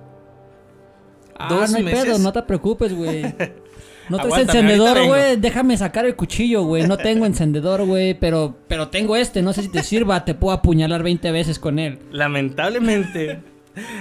Ah, 1.37 1.49
no 1.51 1.77
hay 1.77 1.85
pedo, 1.85 2.19
no 2.19 2.33
te 2.33 2.43
preocupes, 2.43 2.95
güey. 2.95 3.35
No 4.09 4.19
traes 4.19 4.49
encendedor, 4.49 5.07
güey. 5.07 5.37
Déjame 5.37 5.77
sacar 5.77 6.07
el 6.07 6.17
cuchillo, 6.17 6.65
güey. 6.65 6.87
No 6.87 6.97
tengo 6.97 7.27
encendedor, 7.27 7.85
güey. 7.85 8.15
Pero, 8.15 8.57
pero 8.69 8.89
tengo 8.89 9.17
este. 9.17 9.43
No 9.43 9.53
sé 9.53 9.63
si 9.63 9.69
te 9.69 9.83
sirva. 9.83 10.25
Te 10.25 10.35
puedo 10.35 10.55
apuñalar 10.55 11.03
20 11.03 11.31
veces 11.33 11.59
con 11.59 11.79
él. 11.79 11.99
Lamentablemente. 12.11 13.41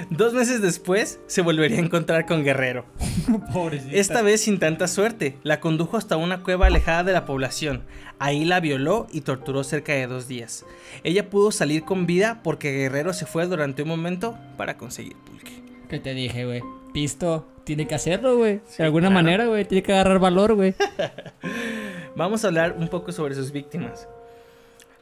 Dos 0.09 0.33
meses 0.33 0.61
después 0.61 1.19
se 1.27 1.41
volvería 1.41 1.77
a 1.77 1.81
encontrar 1.81 2.25
con 2.25 2.43
Guerrero. 2.43 2.85
Pobrecita. 3.53 3.95
Esta 3.95 4.21
vez 4.21 4.41
sin 4.41 4.59
tanta 4.59 4.87
suerte. 4.87 5.37
La 5.43 5.59
condujo 5.59 5.97
hasta 5.97 6.17
una 6.17 6.43
cueva 6.43 6.67
alejada 6.67 7.03
de 7.03 7.13
la 7.13 7.25
población. 7.25 7.83
Ahí 8.19 8.43
la 8.43 8.59
violó 8.59 9.07
y 9.11 9.21
torturó 9.21 9.63
cerca 9.63 9.93
de 9.93 10.07
dos 10.07 10.27
días. 10.27 10.65
Ella 11.03 11.29
pudo 11.29 11.51
salir 11.51 11.83
con 11.83 12.05
vida 12.05 12.41
porque 12.43 12.71
Guerrero 12.71 13.13
se 13.13 13.25
fue 13.25 13.47
durante 13.47 13.83
un 13.83 13.89
momento 13.89 14.37
para 14.57 14.77
conseguir 14.77 15.15
pulque. 15.15 15.63
¿Qué 15.89 15.99
te 15.99 16.13
dije, 16.13 16.45
güey? 16.45 16.61
Pisto, 16.93 17.47
tiene 17.63 17.87
que 17.87 17.95
hacerlo, 17.95 18.37
güey. 18.37 18.61
de 18.77 18.83
alguna 18.83 19.09
manera, 19.09 19.45
güey. 19.45 19.65
Tiene 19.65 19.83
que 19.83 19.93
agarrar 19.93 20.19
valor, 20.19 20.55
güey. 20.55 20.75
Vamos 22.15 22.43
a 22.43 22.47
hablar 22.47 22.75
un 22.77 22.87
poco 22.87 23.11
sobre 23.11 23.35
sus 23.35 23.51
víctimas. 23.51 24.07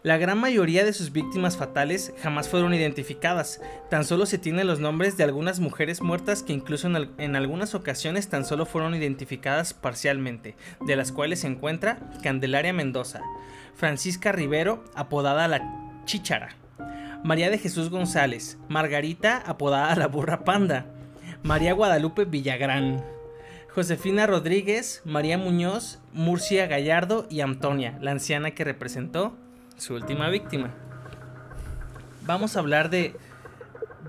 La 0.02 0.18
gran 0.18 0.40
mayoría 0.40 0.86
de 0.86 0.94
sus 0.94 1.12
víctimas 1.12 1.58
fatales 1.58 2.14
jamás 2.22 2.48
fueron 2.48 2.74
identificadas, 2.74 3.60
tan 3.90 4.06
solo 4.06 4.26
se 4.26 4.38
tienen 4.38 4.66
los 4.66 4.80
nombres 4.80 5.18
de 5.18 5.26
algunas 5.26 5.60
mujeres 5.60 6.02
muertas 6.02 6.42
que 6.42 6.54
incluso 6.54 6.88
en, 6.88 7.12
en, 7.18 7.36
algunas 7.36 7.76
ocasiones 7.76 8.30
tan 8.30 8.46
solo 8.46 8.66
fueron 8.66 8.96
identificadas 8.96 9.74
parcialmente, 9.74 10.56
de 10.80 10.96
las 10.96 11.12
cuales 11.12 11.42
se 11.42 11.48
encuentra 11.48 12.00
Candelaria 12.24 12.72
Mendoza, 12.72 13.22
Francisca 13.76 14.32
Rivero, 14.32 14.86
apodada 14.96 15.50
la 15.50 16.02
Chichara, 16.06 16.56
María 17.26 17.50
de 17.50 17.58
Jesús 17.58 17.90
González, 17.90 18.58
Margarita, 18.70 19.44
apodada 19.46 19.98
la 19.98 20.08
Burra 20.08 20.46
Panda, 20.46 20.86
María 21.44 21.74
Guadalupe 21.74 22.26
Villagrán, 22.26 23.04
Josefina 23.74 24.28
Rodríguez, 24.28 25.02
María 25.06 25.38
Muñoz, 25.38 26.00
Murcia 26.12 26.68
Gallardo 26.68 27.28
y 27.30 27.42
Antonia, 27.42 27.98
la 28.02 28.12
anciana 28.12 28.52
que 28.52 28.66
representó 28.66 29.38
su 29.78 29.94
última 29.94 30.30
víctima. 30.30 30.74
Vamos 32.26 32.58
a 32.58 32.60
hablar 32.60 32.90
de, 32.90 33.16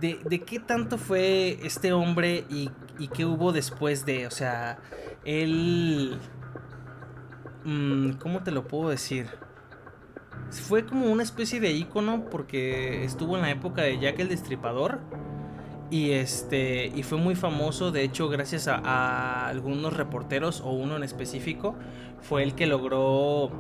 de, 0.00 0.40
qué 0.40 0.58
tanto 0.58 0.98
fue 0.98 1.58
este 1.62 1.92
hombre 1.92 2.44
y, 2.50 2.70
y, 2.98 3.08
qué 3.08 3.24
hubo 3.24 3.52
después 3.52 4.04
de, 4.04 4.26
o 4.26 4.30
sea, 4.30 4.78
él... 5.24 6.18
Mm, 7.64 8.12
¿Cómo 8.12 8.42
te 8.42 8.50
lo 8.50 8.66
puedo 8.66 8.90
decir? 8.90 9.28
Fue 10.50 10.84
como 10.84 11.06
una 11.06 11.22
especie 11.22 11.60
de 11.60 11.70
ícono 11.70 12.24
porque 12.30 13.04
estuvo 13.04 13.36
en 13.36 13.42
la 13.42 13.50
época 13.50 13.82
de 13.82 13.98
Jack 14.00 14.18
el 14.18 14.28
Destripador 14.28 14.98
y 15.90 16.12
este 16.12 16.86
y 16.94 17.02
fue 17.02 17.18
muy 17.18 17.34
famoso, 17.34 17.90
de 17.90 18.04
hecho, 18.04 18.28
gracias 18.28 18.68
a, 18.68 19.48
algunos 19.48 19.96
reporteros 19.96 20.60
o 20.60 20.70
uno 20.70 20.96
en 20.96 21.02
específico, 21.02 21.74
fue 22.20 22.42
el 22.42 22.54
que 22.54 22.66
logró 22.66 23.50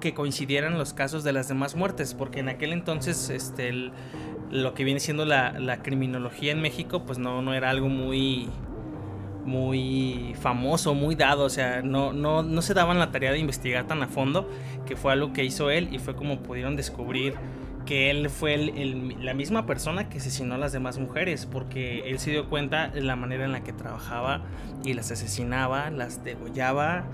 que 0.00 0.14
coincidieran 0.14 0.78
los 0.78 0.92
casos 0.92 1.24
de 1.24 1.32
las 1.32 1.48
demás 1.48 1.74
muertes, 1.74 2.14
porque 2.14 2.40
en 2.40 2.48
aquel 2.48 2.72
entonces 2.72 3.30
este 3.30 3.90
lo 4.50 4.74
que 4.74 4.84
viene 4.84 5.00
siendo 5.00 5.24
la, 5.24 5.58
la, 5.58 5.82
criminología 5.82 6.52
en 6.52 6.60
México, 6.60 7.04
pues 7.06 7.18
no, 7.18 7.40
no 7.40 7.54
era 7.54 7.70
algo 7.70 7.88
muy 7.88 8.50
muy 9.44 10.34
famoso, 10.40 10.94
muy 10.94 11.14
dado, 11.14 11.44
o 11.44 11.50
sea, 11.50 11.82
no, 11.82 12.12
no, 12.12 12.42
no 12.42 12.62
se 12.62 12.74
daban 12.74 12.98
la 12.98 13.10
tarea 13.10 13.32
de 13.32 13.38
investigar 13.38 13.86
tan 13.86 14.02
a 14.02 14.08
fondo, 14.08 14.48
que 14.86 14.94
fue 14.94 15.12
algo 15.12 15.32
que 15.32 15.44
hizo 15.44 15.70
él 15.70 15.88
y 15.90 15.98
fue 15.98 16.14
como 16.14 16.40
pudieron 16.40 16.76
descubrir 16.76 17.34
que 17.84 18.10
él 18.10 18.30
fue 18.30 18.56
la 19.20 19.34
misma 19.34 19.66
persona 19.66 20.08
que 20.08 20.18
asesinó 20.18 20.54
a 20.54 20.58
las 20.58 20.72
demás 20.72 20.98
mujeres, 20.98 21.46
porque 21.46 22.00
él 22.10 22.18
se 22.18 22.30
dio 22.30 22.48
cuenta 22.48 22.88
de 22.88 23.02
la 23.02 23.16
manera 23.16 23.44
en 23.44 23.52
la 23.52 23.62
que 23.62 23.72
trabajaba 23.72 24.42
y 24.84 24.94
las 24.94 25.10
asesinaba, 25.10 25.90
las 25.90 26.24
degollaba, 26.24 27.04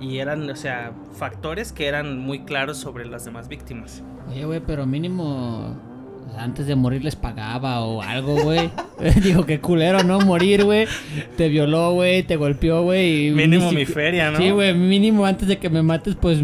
y 0.00 0.18
eran, 0.18 0.48
o 0.50 0.56
sea, 0.56 0.92
factores 1.16 1.72
que 1.72 1.86
eran 1.86 2.18
muy 2.18 2.40
claros 2.40 2.76
sobre 2.76 3.06
las 3.06 3.24
demás 3.24 3.48
víctimas. 3.48 4.02
Oye, 4.28 4.44
güey, 4.44 4.60
pero 4.60 4.86
mínimo 4.86 5.76
antes 6.36 6.66
de 6.66 6.74
morir 6.74 7.04
les 7.04 7.16
pagaba 7.16 7.80
o 7.80 8.02
algo, 8.02 8.42
güey. 8.42 8.70
Digo, 9.22 9.46
qué 9.46 9.60
culero, 9.60 10.02
¿no? 10.02 10.20
Morir, 10.20 10.64
güey. 10.64 10.86
Te 11.36 11.48
violó, 11.48 11.92
güey, 11.92 12.22
te 12.24 12.36
golpeó, 12.36 12.82
güey. 12.82 13.30
Mínimo 13.30 13.72
mi 13.72 13.86
feria, 13.86 14.30
¿no? 14.30 14.38
Sí, 14.38 14.50
güey, 14.50 14.74
mínimo 14.74 15.24
antes 15.24 15.48
de 15.48 15.58
que 15.58 15.70
me 15.70 15.82
mates, 15.82 16.16
pues 16.16 16.42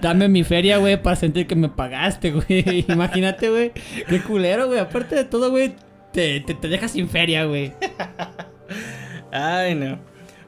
dame 0.00 0.28
mi 0.28 0.44
feria, 0.44 0.78
güey, 0.78 1.00
para 1.00 1.16
sentir 1.16 1.46
que 1.46 1.56
me 1.56 1.68
pagaste, 1.68 2.32
güey. 2.32 2.84
Imagínate, 2.88 3.50
güey. 3.50 3.72
Qué 4.08 4.20
culero, 4.22 4.66
güey. 4.66 4.78
Aparte 4.78 5.14
de 5.14 5.24
todo, 5.24 5.50
güey, 5.50 5.74
te, 6.12 6.40
te, 6.40 6.54
te 6.54 6.68
dejas 6.68 6.92
sin 6.92 7.08
feria, 7.08 7.44
güey. 7.44 7.72
Ay, 9.32 9.74
no. 9.74 9.98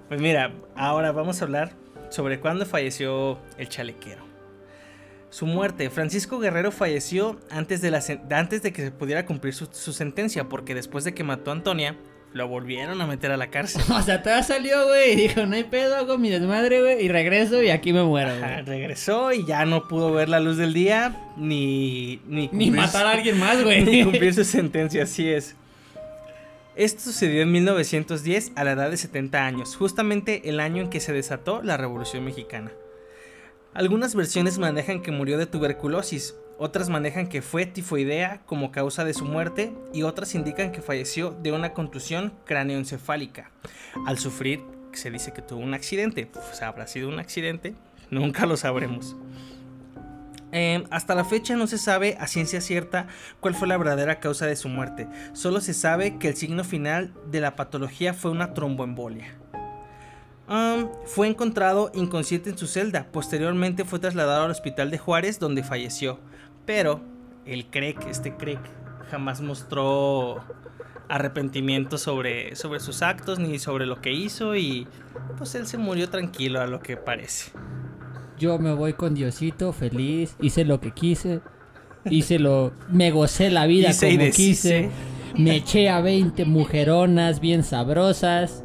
Pues 0.09 0.21
mira, 0.21 0.53
ahora 0.77 1.13
vamos 1.13 1.41
a 1.41 1.45
hablar 1.45 1.73
sobre 2.11 2.41
cuándo 2.41 2.67
falleció 2.67 3.39
el 3.59 3.69
chalequero. 3.69 4.25
Su 5.31 5.47
muerte. 5.47 5.91
Francisco 5.91 6.39
Guerrero 6.39 6.71
falleció 6.71 7.41
antes 7.51 7.81
de, 7.81 7.91
la, 7.91 8.01
antes 8.31 8.63
de 8.63 8.73
que 8.73 8.83
se 8.83 8.91
pudiera 8.93 9.27
cumplir 9.27 9.53
su, 9.55 9.67
su 9.73 9.93
sentencia, 9.93 10.49
porque 10.49 10.75
después 10.75 11.03
de 11.05 11.15
que 11.15 11.25
mató 11.25 11.51
a 11.51 11.55
Antonia, 11.55 11.97
lo 12.35 12.49
volvieron 12.49 13.01
a 13.01 13.07
meter 13.07 13.31
a 13.31 13.37
la 13.37 13.49
cárcel. 13.49 13.83
o 13.91 14.03
sea, 14.03 14.23
todavía 14.23 14.43
salió, 14.43 14.87
güey, 14.87 15.13
y 15.13 15.17
dijo, 15.17 15.47
no 15.47 15.55
hay 15.55 15.65
pedo, 15.65 15.97
hago 15.97 16.19
mi 16.19 16.29
desmadre, 16.29 16.83
güey, 16.83 17.05
y 17.05 17.09
regreso 17.09 17.63
y 17.63 17.71
aquí 17.71 17.93
me 17.93 18.03
muero, 18.03 18.37
güey. 18.39 18.63
regresó 18.63 19.33
y 19.33 19.47
ya 19.47 19.65
no 19.65 19.89
pudo 19.89 20.13
ver 20.13 20.29
la 20.29 20.41
luz 20.41 20.57
del 20.57 20.75
día, 20.75 21.17
ni... 21.37 22.21
Ni, 22.27 22.51
ni 22.53 22.71
matar 22.73 23.07
a 23.07 23.13
alguien 23.13 23.39
más, 23.39 23.63
güey. 23.65 23.85
Ni 23.85 24.03
cumplir 24.03 24.35
su 24.35 24.45
sentencia, 24.45 25.05
así 25.05 25.31
es. 25.31 25.55
Esto 26.75 27.03
sucedió 27.03 27.43
en 27.43 27.53
1910 27.53 28.53
a 28.57 28.65
la 28.65 28.73
edad 28.73 28.91
de 28.91 28.97
70 28.97 29.47
años, 29.47 29.77
justamente 29.77 30.49
el 30.49 30.59
año 30.59 30.83
en 30.83 30.91
que 30.91 30.99
se 30.99 31.13
desató 31.13 31.63
la 31.63 31.77
Revolución 31.77 32.25
Mexicana. 32.25 32.73
Algunas 33.75 34.17
versiones 34.17 34.59
manejan 34.59 35.03
que 35.03 35.13
murió 35.13 35.39
de 35.39 35.47
tuberculosis, 35.47 36.35
otras 36.59 36.89
manejan 36.89 37.29
que 37.29 37.43
fue 37.43 37.67
tifoidea 37.67 38.41
como 38.47 38.71
causa 38.71 39.05
de 39.05 39.15
su 39.15 39.25
muerte 39.25 39.73
y 39.93 40.03
otras 40.03 40.35
indican 40.35 40.73
que 40.73 40.83
falleció 40.83 41.31
de 41.31 41.53
una 41.53 41.73
contusión 41.73 42.33
cráneoencefálica. 42.45 43.51
Al 44.07 44.19
sufrir, 44.19 44.63
se 44.93 45.11
dice 45.11 45.33
que 45.33 45.43
tuvo 45.43 45.61
un 45.61 45.75
accidente. 45.75 46.27
Pues 46.27 46.63
habrá 46.63 46.87
sido 46.87 47.09
un 47.09 47.19
accidente, 47.19 47.75
nunca 48.11 48.47
lo 48.47 48.57
sabremos. 48.57 49.17
Em, 50.53 50.85
hasta 50.91 51.17
la 51.17 51.25
fecha 51.25 51.57
no 51.57 51.67
se 51.67 51.79
sabe 51.79 52.17
a 52.21 52.29
ciencia 52.29 52.61
cierta 52.61 53.09
cuál 53.41 53.57
fue 53.57 53.67
la 53.67 53.77
verdadera 53.77 54.21
causa 54.21 54.47
de 54.47 54.55
su 54.55 54.69
muerte. 54.69 55.09
Solo 55.33 55.61
se 55.61 55.75
sabe 55.75 56.19
que 56.19 56.29
el 56.29 56.37
signo 56.37 56.63
final 56.63 57.13
de 57.31 57.41
la 57.41 57.57
patología 57.57 58.15
fue 58.15 58.31
una 58.31 58.55
tromboembolia 58.55 59.35
fue 61.07 61.29
encontrado 61.29 61.91
inconsciente 61.95 62.51
en 62.51 62.59
su 62.59 62.67
celda. 62.67 63.07
Posteriormente 63.11 63.85
fue 63.85 63.99
trasladado 63.99 64.45
al 64.45 64.51
hospital 64.51 64.91
de 64.91 64.99
Juárez, 64.99 65.39
donde 65.39 65.63
falleció. 65.63 66.19
Pero 66.67 67.01
el 67.47 67.67
Craig, 67.67 67.97
este 68.09 68.37
Craig, 68.37 68.59
jamás 69.11 69.41
mostró 69.41 70.43
arrepentimiento 71.09 71.99
sobre, 71.99 72.57
sobre 72.57 72.81
sus 72.81 73.03
actos 73.03 73.39
ni 73.39 73.59
sobre 73.59 73.87
lo 73.87 74.01
que 74.01 74.13
hizo 74.13 74.57
y 74.57 74.87
pues 75.37 75.55
él 75.55 75.67
se 75.67 75.77
murió 75.77 76.09
tranquilo 76.09 76.61
a 76.61 76.67
lo 76.67 76.81
que 76.81 76.97
parece. 76.97 77.53
Yo 78.39 78.59
me 78.59 78.73
voy 78.73 78.95
con 78.95 79.15
Diosito, 79.15 79.73
feliz, 79.73 80.37
hice 80.41 80.65
lo 80.65 80.81
que 80.81 80.93
quise, 80.93 81.41
hice 82.07 82.39
lo... 82.39 82.73
me 82.89 83.11
gocé 83.11 83.51
la 83.51 83.67
vida 83.67 83.91
Hice 83.91 84.17
como 84.17 84.31
quise, 84.31 84.91
me 85.37 85.57
eché 85.57 85.89
a 85.89 86.01
20 86.01 86.45
mujeronas 86.45 87.41
bien 87.41 87.63
sabrosas. 87.63 88.65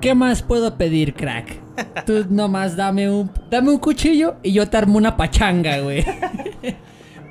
¿Qué 0.00 0.14
más 0.14 0.42
puedo 0.42 0.76
pedir, 0.76 1.14
crack? 1.14 1.60
Tú 2.04 2.26
nomás 2.28 2.76
dame 2.76 3.08
un, 3.08 3.30
dame 3.50 3.70
un 3.70 3.78
cuchillo 3.78 4.36
y 4.42 4.52
yo 4.52 4.68
te 4.68 4.76
armo 4.76 4.98
una 4.98 5.16
pachanga, 5.16 5.78
güey. 5.78 6.04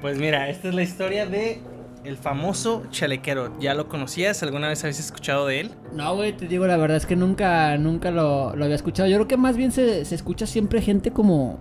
Pues 0.03 0.19
mira, 0.19 0.50
esta 0.50 0.67
es 0.67 0.75
la 0.75 0.83
historia 0.83 1.25
de 1.25 1.62
el 2.03 2.17
famoso 2.17 2.83
chalequero. 2.91 3.57
¿Ya 3.62 3.74
lo 3.74 3.88
conocías? 3.88 4.43
¿Alguna 4.43 4.67
vez 4.67 4.83
habías 4.83 5.00
escuchado 5.00 5.48
de 5.48 5.62
él? 5.62 5.72
No, 5.93 6.13
güey, 6.13 6.36
te 6.36 6.45
digo 6.45 6.67
la 6.67 6.75
verdad 6.75 6.98
es 6.98 7.05
que 7.05 7.15
nunca, 7.15 7.77
nunca 7.77 8.12
lo, 8.12 8.50
había 8.50 8.75
escuchado. 8.75 9.07
Yo 9.07 9.15
creo 9.15 9.29
que 9.29 9.38
más 9.38 9.55
bien 9.55 9.72
se, 9.72 10.03
se 10.03 10.13
escucha 10.13 10.45
siempre 10.45 10.81
gente 10.81 11.12
como, 11.12 11.57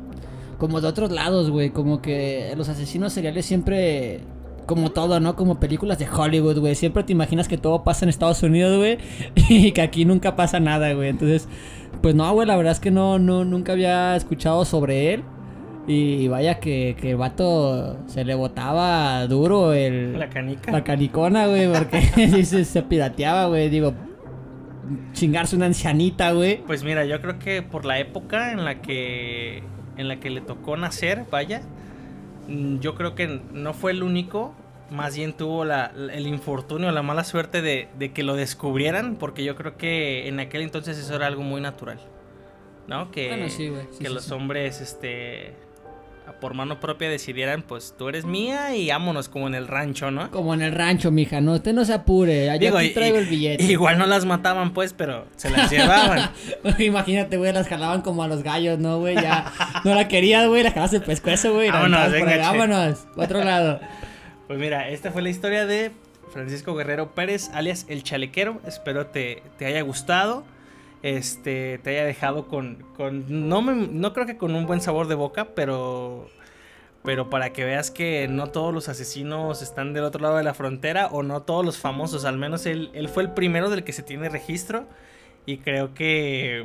como 0.58 0.80
de 0.80 0.88
otros 0.88 1.12
lados, 1.12 1.50
güey. 1.50 1.70
Como 1.70 2.02
que 2.02 2.52
los 2.56 2.68
asesinos 2.68 3.12
seriales 3.12 3.46
siempre, 3.46 4.22
como 4.66 4.90
todo, 4.90 5.20
¿no? 5.20 5.36
Como 5.36 5.60
películas 5.60 6.00
de 6.00 6.08
Hollywood, 6.08 6.58
güey. 6.58 6.74
Siempre 6.74 7.04
te 7.04 7.12
imaginas 7.12 7.46
que 7.46 7.58
todo 7.58 7.84
pasa 7.84 8.04
en 8.04 8.08
Estados 8.08 8.42
Unidos, 8.42 8.76
güey. 8.76 8.98
Y 9.48 9.70
que 9.70 9.82
aquí 9.82 10.04
nunca 10.04 10.34
pasa 10.34 10.58
nada, 10.58 10.92
güey. 10.94 11.10
Entonces, 11.10 11.46
pues 12.02 12.16
no, 12.16 12.28
güey, 12.32 12.48
la 12.48 12.56
verdad 12.56 12.72
es 12.72 12.80
que 12.80 12.90
no, 12.90 13.20
no, 13.20 13.44
nunca 13.44 13.70
había 13.70 14.16
escuchado 14.16 14.64
sobre 14.64 15.14
él. 15.14 15.22
Y 15.86 16.28
vaya 16.28 16.60
que, 16.60 16.96
que 17.00 17.10
el 17.10 17.16
vato 17.16 17.98
se 18.06 18.24
le 18.24 18.34
botaba 18.34 19.26
duro 19.26 19.72
el... 19.72 20.18
La 20.18 20.28
canica. 20.28 20.70
La 20.70 20.84
canicona, 20.84 21.46
güey, 21.48 21.72
porque 21.72 22.00
se, 22.44 22.64
se 22.64 22.82
pirateaba, 22.82 23.46
güey. 23.46 23.68
Digo, 23.68 23.92
chingarse 25.12 25.56
una 25.56 25.66
ancianita, 25.66 26.32
güey. 26.32 26.62
Pues 26.66 26.84
mira, 26.84 27.04
yo 27.04 27.20
creo 27.20 27.38
que 27.38 27.62
por 27.62 27.84
la 27.84 27.98
época 27.98 28.52
en 28.52 28.64
la 28.64 28.80
que 28.80 29.62
en 29.96 30.08
la 30.08 30.20
que 30.20 30.30
le 30.30 30.40
tocó 30.40 30.76
nacer, 30.76 31.26
vaya, 31.30 31.62
mm, 32.48 32.78
yo 32.78 32.94
creo 32.94 33.14
que 33.14 33.40
no 33.52 33.74
fue 33.74 33.92
el 33.92 34.02
único, 34.02 34.54
más 34.90 35.16
bien 35.16 35.34
tuvo 35.34 35.64
la, 35.64 35.92
el 36.12 36.26
infortunio, 36.26 36.90
la 36.92 37.02
mala 37.02 37.24
suerte 37.24 37.62
de, 37.62 37.88
de 37.98 38.12
que 38.12 38.22
lo 38.22 38.34
descubrieran, 38.34 39.16
porque 39.16 39.44
yo 39.44 39.54
creo 39.56 39.76
que 39.76 40.28
en 40.28 40.40
aquel 40.40 40.62
entonces 40.62 40.98
eso 40.98 41.14
era 41.14 41.26
algo 41.26 41.42
muy 41.42 41.60
natural, 41.60 42.00
¿no? 42.88 43.10
Que, 43.10 43.28
Bueno, 43.28 43.48
sí, 43.48 43.68
güey, 43.68 43.82
sí, 43.90 43.98
que 43.98 44.08
sí, 44.08 44.14
los 44.14 44.30
hombres, 44.32 44.80
este, 44.80 45.54
por 46.40 46.54
mano 46.54 46.80
propia 46.80 47.08
decidieran, 47.08 47.62
pues 47.62 47.94
tú 47.98 48.08
eres 48.08 48.24
mía 48.24 48.74
y 48.74 48.88
vámonos 48.88 49.28
como 49.28 49.46
en 49.48 49.54
el 49.54 49.68
rancho, 49.68 50.10
¿no? 50.10 50.30
Como 50.30 50.54
en 50.54 50.62
el 50.62 50.72
rancho, 50.72 51.10
mija, 51.10 51.40
no, 51.40 51.52
usted 51.54 51.72
no 51.72 51.84
se 51.84 51.92
apure. 51.92 52.50
Allá 52.50 52.58
Digo, 52.66 52.78
aquí 52.78 52.88
y- 52.88 52.94
traigo 52.94 53.18
el 53.18 53.26
billete. 53.26 53.64
Igual 53.64 53.98
no 53.98 54.06
las 54.06 54.24
mataban, 54.24 54.72
pues, 54.72 54.92
pero 54.92 55.26
se 55.36 55.50
las 55.50 55.70
llevaban. 55.70 56.30
Imagínate, 56.78 57.36
güey, 57.36 57.52
las 57.52 57.68
jalaban 57.68 58.02
como 58.02 58.22
a 58.22 58.28
los 58.28 58.42
gallos, 58.42 58.78
¿no, 58.78 58.98
güey? 58.98 59.14
Ya 59.16 59.52
no 59.84 59.94
la 59.94 60.08
querías, 60.08 60.46
güey, 60.48 60.62
la 60.62 60.70
jalabas 60.70 60.92
el 60.94 61.02
pescuezo, 61.02 61.52
güey. 61.54 61.70
Vámonos, 61.70 62.10
venga. 62.12 62.38
Vámonos, 62.38 63.06
otro 63.16 63.42
lado. 63.44 63.80
Pues 64.48 64.58
mira, 64.60 64.90
esta 64.90 65.10
fue 65.12 65.22
la 65.22 65.30
historia 65.30 65.64
de 65.64 65.92
Francisco 66.30 66.74
Guerrero 66.74 67.14
Pérez, 67.14 67.48
alias 67.54 67.86
El 67.88 68.02
Chalequero. 68.02 68.60
Espero 68.66 69.06
te, 69.06 69.42
te 69.56 69.64
haya 69.64 69.80
gustado. 69.80 70.44
Este, 71.02 71.78
te 71.78 71.90
haya 71.90 72.04
dejado 72.04 72.46
con. 72.46 72.84
con 72.96 73.48
no, 73.48 73.60
me- 73.62 73.88
no 73.88 74.12
creo 74.12 74.26
que 74.26 74.36
con 74.36 74.54
un 74.54 74.66
buen 74.66 74.80
sabor 74.80 75.08
de 75.08 75.14
boca, 75.14 75.48
pero. 75.54 76.28
Pero 77.04 77.28
para 77.30 77.52
que 77.52 77.64
veas 77.64 77.90
que 77.90 78.28
no 78.28 78.46
todos 78.46 78.72
los 78.72 78.88
asesinos 78.88 79.60
están 79.60 79.92
del 79.92 80.04
otro 80.04 80.22
lado 80.22 80.36
de 80.36 80.44
la 80.44 80.54
frontera, 80.54 81.08
o 81.08 81.24
no 81.24 81.42
todos 81.42 81.64
los 81.66 81.76
famosos. 81.78 82.24
Al 82.24 82.38
menos 82.38 82.64
él, 82.66 82.90
él 82.94 83.08
fue 83.08 83.24
el 83.24 83.30
primero 83.32 83.70
del 83.70 83.82
que 83.82 83.92
se 83.92 84.04
tiene 84.04 84.28
registro. 84.28 84.84
Y 85.46 85.56
creo 85.58 85.94
que. 85.94 86.62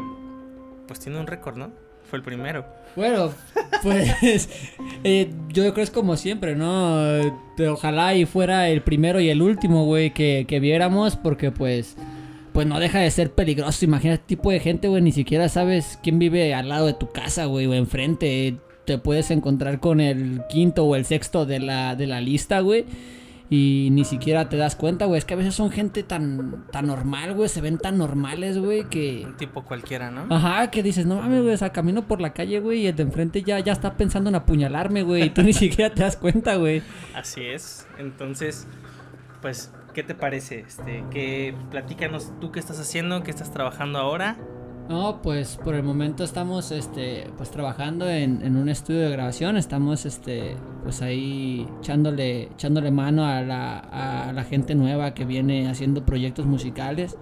Pues 0.87 0.99
tiene 0.99 1.19
un 1.19 1.25
récord, 1.27 1.57
¿no? 1.57 1.71
Fue 2.09 2.17
el 2.19 2.23
primero. 2.23 2.63
Bueno, 2.95 3.31
pues 3.83 4.49
eh, 5.03 5.31
yo 5.49 5.63
creo 5.63 5.73
que 5.73 5.81
es 5.81 5.91
como 5.91 6.15
siempre, 6.15 6.55
¿no? 6.55 7.03
Ojalá 7.69 8.13
y 8.15 8.25
fuera 8.25 8.69
el 8.69 8.81
primero 8.81 9.19
y 9.19 9.29
el 9.29 9.41
último, 9.41 9.85
güey, 9.85 10.13
que, 10.13 10.45
que 10.47 10.59
viéramos, 10.59 11.15
porque 11.15 11.51
pues, 11.51 11.95
pues 12.57 12.65
no 12.65 12.79
deja 12.79 12.97
de 12.97 13.11
ser 13.11 13.35
peligroso. 13.35 13.85
Imagínate, 13.85 14.23
tipo 14.25 14.49
de 14.49 14.59
gente, 14.59 14.87
güey, 14.87 14.99
ni 15.03 15.11
siquiera 15.11 15.47
sabes 15.47 15.99
quién 16.01 16.17
vive 16.17 16.55
al 16.55 16.69
lado 16.69 16.87
de 16.87 16.95
tu 16.95 17.11
casa, 17.11 17.45
güey, 17.45 17.67
o 17.67 17.75
enfrente. 17.75 18.57
Te 18.83 18.97
puedes 18.97 19.29
encontrar 19.29 19.79
con 19.79 20.01
el 20.01 20.41
quinto 20.49 20.83
o 20.83 20.95
el 20.95 21.05
sexto 21.05 21.45
de 21.45 21.59
la, 21.59 21.95
de 21.95 22.07
la 22.07 22.19
lista, 22.19 22.61
güey. 22.61 22.85
Y 23.51 23.89
ni 23.91 24.05
siquiera 24.05 24.49
te 24.49 24.57
das 24.57 24.75
cuenta, 24.75 25.05
güey. 25.05 25.19
Es 25.19 25.25
que 25.25 25.35
a 25.35 25.37
veces 25.37 25.53
son 25.53 25.69
gente 25.69 26.01
tan, 26.01 26.65
tan 26.71 26.87
normal, 26.87 27.35
güey. 27.35 27.47
Se 27.47 27.61
ven 27.61 27.77
tan 27.77 27.99
normales, 27.99 28.57
güey, 28.57 28.85
que... 28.89 29.21
Un 29.23 29.37
tipo 29.37 29.63
cualquiera, 29.63 30.09
¿no? 30.09 30.25
Ajá, 30.35 30.71
que 30.71 30.81
dices, 30.81 31.05
no 31.05 31.17
mames, 31.17 31.43
güey, 31.43 31.53
o 31.53 31.57
sea, 31.57 31.71
camino 31.71 32.07
por 32.07 32.21
la 32.21 32.33
calle, 32.33 32.59
güey, 32.59 32.81
y 32.81 32.87
el 32.87 32.95
de 32.95 33.03
enfrente 33.03 33.43
ya, 33.43 33.59
ya 33.59 33.73
está 33.73 33.97
pensando 33.97 34.31
en 34.31 34.35
apuñalarme, 34.35 35.03
güey, 35.03 35.25
y 35.25 35.29
tú 35.29 35.43
ni 35.43 35.53
siquiera 35.53 35.93
te 35.93 36.01
das 36.01 36.17
cuenta, 36.17 36.55
güey. 36.55 36.81
Así 37.13 37.41
es. 37.45 37.85
Entonces, 37.99 38.65
pues, 39.43 39.71
¿qué 39.97 40.03
te 40.03 40.13
parece? 40.13 40.59
Este, 40.59 41.03
que 41.09 41.55
platícanos 41.71 42.31
tú 42.39 42.51
qué 42.51 42.59
estás 42.59 42.79
haciendo, 42.79 43.23
qué 43.23 43.31
estás 43.31 43.49
trabajando 43.49 43.97
ahora. 43.97 44.37
No, 44.89 45.23
pues 45.23 45.57
por 45.57 45.73
el 45.73 45.81
momento 45.81 46.23
estamos, 46.23 46.69
este, 46.69 47.31
pues 47.35 47.49
trabajando 47.49 48.07
en, 48.07 48.55
un 48.55 48.69
estudio 48.69 49.01
de 49.01 49.09
grabación, 49.09 49.57
estamos, 49.57 50.05
este, 50.05 50.55
pues 50.83 51.01
ahí 51.01 51.67
echándole, 51.79 52.43
echándole 52.43 52.91
mano 52.91 53.25
a 53.25 53.41
la, 53.41 53.79
a 53.79 54.33
la 54.33 54.43
gente 54.43 54.75
nueva 54.75 55.15
que 55.15 55.25
viene 55.25 55.67
haciendo 55.67 56.05
proyectos 56.05 56.45
musicales, 56.45 57.17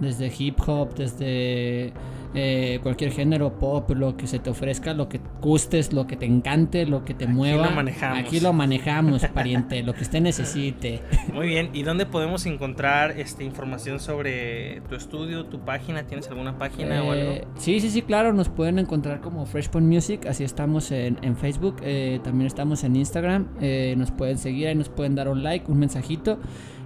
desde 0.00 0.32
hip 0.36 0.58
hop, 0.66 0.96
desde 0.96 1.92
eh, 2.34 2.80
cualquier 2.82 3.12
género 3.12 3.58
pop, 3.58 3.90
lo 3.90 4.16
que 4.16 4.26
se 4.26 4.38
te 4.38 4.50
ofrezca, 4.50 4.92
lo 4.94 5.08
que 5.08 5.20
gustes, 5.40 5.92
lo 5.92 6.06
que 6.06 6.16
te 6.16 6.26
encante, 6.26 6.86
lo 6.86 7.04
que 7.04 7.14
te 7.14 7.24
Aquí 7.24 7.32
mueva. 7.32 7.66
lo 7.66 7.72
manejamos. 7.76 8.18
Aquí 8.18 8.40
lo 8.40 8.52
manejamos, 8.52 9.24
pariente, 9.26 9.82
lo 9.82 9.94
que 9.94 10.02
usted 10.02 10.20
necesite. 10.20 11.00
Muy 11.32 11.48
bien. 11.48 11.70
¿Y 11.72 11.82
dónde 11.82 12.06
podemos 12.06 12.46
encontrar 12.46 13.12
este, 13.18 13.44
información 13.44 14.00
sobre 14.00 14.80
tu 14.88 14.94
estudio, 14.94 15.46
tu 15.46 15.60
página? 15.60 16.04
¿Tienes 16.06 16.28
alguna 16.28 16.58
página 16.58 17.02
o 17.02 17.14
Eh, 17.14 17.40
algo? 17.44 17.50
sí, 17.56 17.80
sí, 17.80 17.90
sí, 17.90 18.02
claro, 18.02 18.32
nos 18.32 18.48
pueden 18.48 18.78
encontrar 18.78 19.20
como 19.20 19.46
Fresh 19.46 19.68
Point 19.68 19.86
Music, 19.86 20.26
así 20.26 20.44
estamos 20.44 20.90
en, 20.90 21.18
en 21.22 21.36
Facebook, 21.36 21.76
eh, 21.82 22.20
también 22.24 22.46
estamos 22.46 22.84
en 22.84 22.96
Instagram, 22.96 23.48
eh, 23.60 23.94
nos 23.96 24.10
pueden 24.10 24.38
seguir, 24.38 24.68
ahí 24.68 24.74
nos 24.74 24.88
pueden 24.88 25.14
dar 25.14 25.28
un 25.28 25.42
like, 25.42 25.70
un 25.70 25.78
mensajito, 25.78 26.38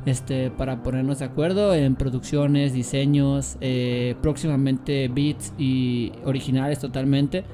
este, 0.06 0.50
para 0.50 0.82
ponernos 0.82 1.18
de 1.18 1.26
acuerdo 1.26 1.74
en 1.74 1.94
producciones, 1.96 2.72
diseños, 2.72 3.56
eh, 3.60 4.14
próximamente 4.22 5.08
beats 5.08 5.52
y 5.58 6.12
originales 6.24 6.78
totalmente, 6.78 7.44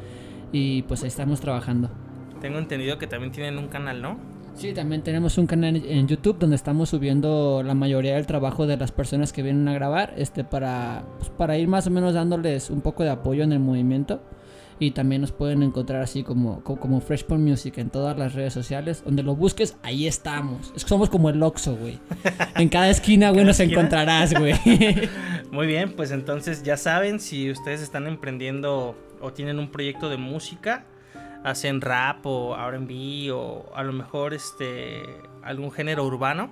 y 0.52 0.82
pues 0.82 1.02
ahí 1.02 1.08
estamos 1.08 1.40
trabajando. 1.40 1.90
Tengo 2.40 2.58
entendido 2.58 2.98
que 2.98 3.06
también 3.06 3.32
tienen 3.32 3.58
un 3.58 3.68
canal, 3.68 4.02
¿no? 4.02 4.34
Sí, 4.54 4.72
también 4.72 5.02
tenemos 5.02 5.36
un 5.36 5.46
canal 5.46 5.82
en 5.84 6.06
YouTube 6.06 6.38
donde 6.38 6.54
estamos 6.54 6.90
subiendo 6.90 7.62
la 7.64 7.74
mayoría 7.74 8.14
del 8.14 8.26
trabajo 8.26 8.68
de 8.68 8.76
las 8.76 8.92
personas 8.92 9.32
que 9.32 9.42
vienen 9.42 9.66
a 9.66 9.74
grabar, 9.74 10.14
este 10.16 10.44
para 10.44 11.04
pues, 11.18 11.30
para 11.30 11.58
ir 11.58 11.66
más 11.66 11.88
o 11.88 11.90
menos 11.90 12.14
dándoles 12.14 12.70
un 12.70 12.80
poco 12.80 13.02
de 13.02 13.10
apoyo 13.10 13.42
en 13.42 13.52
el 13.52 13.58
movimiento. 13.58 14.22
Y 14.80 14.90
también 14.90 15.20
nos 15.20 15.30
pueden 15.32 15.62
encontrar 15.62 16.02
así 16.02 16.24
como, 16.24 16.62
co- 16.64 16.76
como, 16.76 17.00
Music 17.38 17.78
en 17.78 17.90
todas 17.90 18.18
las 18.18 18.34
redes 18.34 18.52
sociales. 18.52 19.02
Donde 19.04 19.22
lo 19.22 19.36
busques, 19.36 19.76
ahí 19.82 20.06
estamos. 20.06 20.72
Es 20.74 20.82
que 20.84 20.88
somos 20.88 21.08
como 21.10 21.30
el 21.30 21.42
Oxxo, 21.42 21.76
güey. 21.76 21.98
En 22.56 22.68
cada 22.68 22.90
esquina, 22.90 23.30
güey, 23.30 23.44
nos 23.44 23.60
esquina. 23.60 23.80
encontrarás, 23.80 24.34
güey. 24.38 24.54
Muy 25.52 25.66
bien, 25.66 25.92
pues 25.94 26.10
entonces 26.10 26.62
ya 26.64 26.76
saben, 26.76 27.20
si 27.20 27.50
ustedes 27.50 27.80
están 27.80 28.06
emprendiendo 28.06 28.96
o 29.20 29.32
tienen 29.32 29.58
un 29.58 29.70
proyecto 29.70 30.08
de 30.08 30.16
música, 30.16 30.84
hacen 31.44 31.80
rap 31.80 32.24
o 32.26 32.56
R&B 32.56 33.30
o 33.32 33.70
a 33.76 33.82
lo 33.84 33.92
mejor 33.92 34.34
este 34.34 35.02
algún 35.42 35.70
género 35.70 36.04
urbano, 36.04 36.50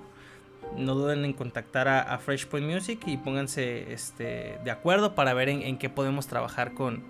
no 0.77 0.95
duden 0.95 1.25
en 1.25 1.33
contactar 1.33 1.89
a, 1.89 2.01
a 2.03 2.19
Fresh 2.19 2.47
Point 2.47 2.67
Music 2.71 3.01
y 3.07 3.17
pónganse 3.17 3.93
este, 3.93 4.59
de 4.65 4.71
acuerdo 4.71 5.15
para 5.15 5.35
ver 5.35 5.49
en, 5.49 5.63
en 5.63 5.79
qué 5.79 5.89
podemos 5.91 6.27
trabajar 6.29 6.75
con, 6.75 7.03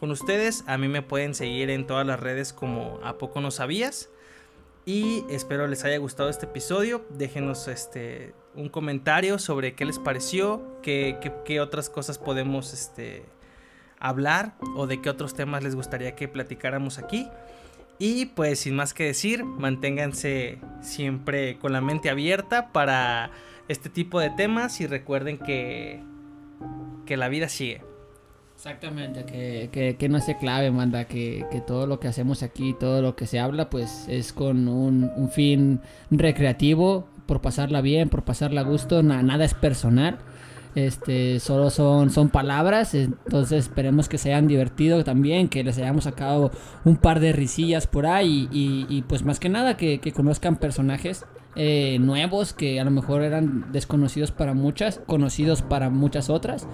con 0.00 0.10
ustedes. 0.10 0.64
A 0.66 0.78
mí 0.78 0.88
me 0.88 1.02
pueden 1.02 1.34
seguir 1.34 1.70
en 1.70 1.86
todas 1.86 2.06
las 2.06 2.18
redes 2.18 2.52
como 2.52 2.98
A 3.04 3.18
Poco 3.18 3.40
No 3.40 3.50
Sabías. 3.50 4.08
Y 4.86 5.24
espero 5.28 5.68
les 5.68 5.84
haya 5.84 5.98
gustado 5.98 6.30
este 6.30 6.46
episodio. 6.46 7.04
Déjenos 7.10 7.68
este, 7.68 8.32
un 8.56 8.70
comentario 8.70 9.38
sobre 9.38 9.74
qué 9.74 9.84
les 9.84 9.98
pareció, 9.98 10.80
qué, 10.82 11.60
otras 11.60 11.90
cosas 11.90 12.18
podemos 12.18 12.72
este, 12.72 13.22
hablar 14.00 14.54
o 14.74 14.86
de 14.86 15.02
qué 15.02 15.10
otros 15.10 15.34
temas 15.34 15.62
les 15.62 15.76
gustaría 15.76 16.16
que 16.16 16.26
platicáramos 16.26 16.98
aquí. 16.98 17.28
Y 17.98 18.26
pues 18.26 18.60
sin 18.60 18.74
más 18.74 18.94
que 18.94 19.04
decir, 19.04 19.44
manténganse 19.44 20.58
siempre 20.80 21.58
con 21.58 21.74
la 21.74 21.82
mente 21.82 22.08
abierta 22.08 22.72
para 22.72 23.30
este 23.68 23.90
tipo 23.90 24.18
de 24.18 24.30
temas 24.30 24.80
y 24.80 24.86
recuerden 24.86 25.36
que, 25.36 26.02
que 27.04 27.18
la 27.18 27.28
vida 27.28 27.50
sigue. 27.50 27.89
Exactamente, 28.60 29.24
que, 29.24 29.70
que, 29.72 29.96
que 29.96 30.10
no 30.10 30.20
se 30.20 30.36
clave, 30.36 30.70
manda, 30.70 31.06
que, 31.06 31.46
que 31.50 31.62
todo 31.62 31.86
lo 31.86 31.98
que 31.98 32.08
hacemos 32.08 32.42
aquí, 32.42 32.76
todo 32.78 33.00
lo 33.00 33.16
que 33.16 33.26
se 33.26 33.40
habla, 33.40 33.70
pues 33.70 34.04
es 34.06 34.34
con 34.34 34.68
un, 34.68 35.10
un 35.16 35.30
fin 35.30 35.80
recreativo 36.10 37.06
por 37.24 37.40
pasarla 37.40 37.80
bien, 37.80 38.10
por 38.10 38.22
pasarla 38.22 38.60
a 38.60 38.64
gusto, 38.64 39.02
nada 39.02 39.46
es 39.46 39.54
personal. 39.54 40.18
Este, 40.74 41.40
solo 41.40 41.70
son, 41.70 42.10
son 42.10 42.28
palabras, 42.28 42.92
entonces 42.92 43.64
esperemos 43.64 44.10
que 44.10 44.18
se 44.18 44.28
hayan 44.34 44.46
divertido 44.46 45.04
también, 45.04 45.48
que 45.48 45.64
les 45.64 45.78
hayamos 45.78 46.04
sacado 46.04 46.50
un 46.84 46.98
par 46.98 47.18
de 47.18 47.32
risillas 47.32 47.86
por 47.86 48.04
ahí 48.04 48.46
y, 48.52 49.00
pues 49.08 49.24
más 49.24 49.40
que 49.40 49.48
nada 49.48 49.78
que, 49.78 50.00
que 50.00 50.12
conozcan 50.12 50.56
personajes 50.56 51.24
eh, 51.56 51.98
nuevos 52.00 52.52
que 52.52 52.80
a 52.80 52.84
lo 52.84 52.90
mejor 52.90 53.22
eran 53.22 53.72
desconocidos 53.72 54.30
para 54.30 54.54
muchas, 54.54 55.00
conocidos 55.06 55.62
para 55.62 55.90
muchas 55.90 56.30
otras, 56.30 56.66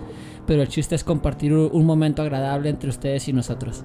pero 0.47 0.63
el 0.63 0.69
chiste 0.69 0.95
es 0.95 1.05
compartir 1.05 1.53
un 1.55 1.87
momento 1.87 2.23
agradable 2.23 2.69
entre 2.69 2.91
ustedes 2.91 3.29
y 3.29 3.33
nosotros. 3.33 3.85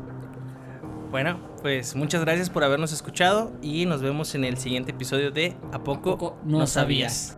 Bueno, 1.12 1.40
pues 1.62 1.96
muchas 1.96 2.22
gracias 2.22 2.50
por 2.50 2.64
habernos 2.64 2.94
escuchado 2.94 3.52
y 3.62 3.86
nos 3.86 4.02
vemos 4.02 4.34
en 4.36 4.46
el 4.46 4.58
siguiente 4.58 4.92
episodio 4.92 5.32
de 5.32 5.56
¿A 5.74 5.84
poco, 5.84 6.38
no, 6.46 6.66
sabías? 6.68 7.38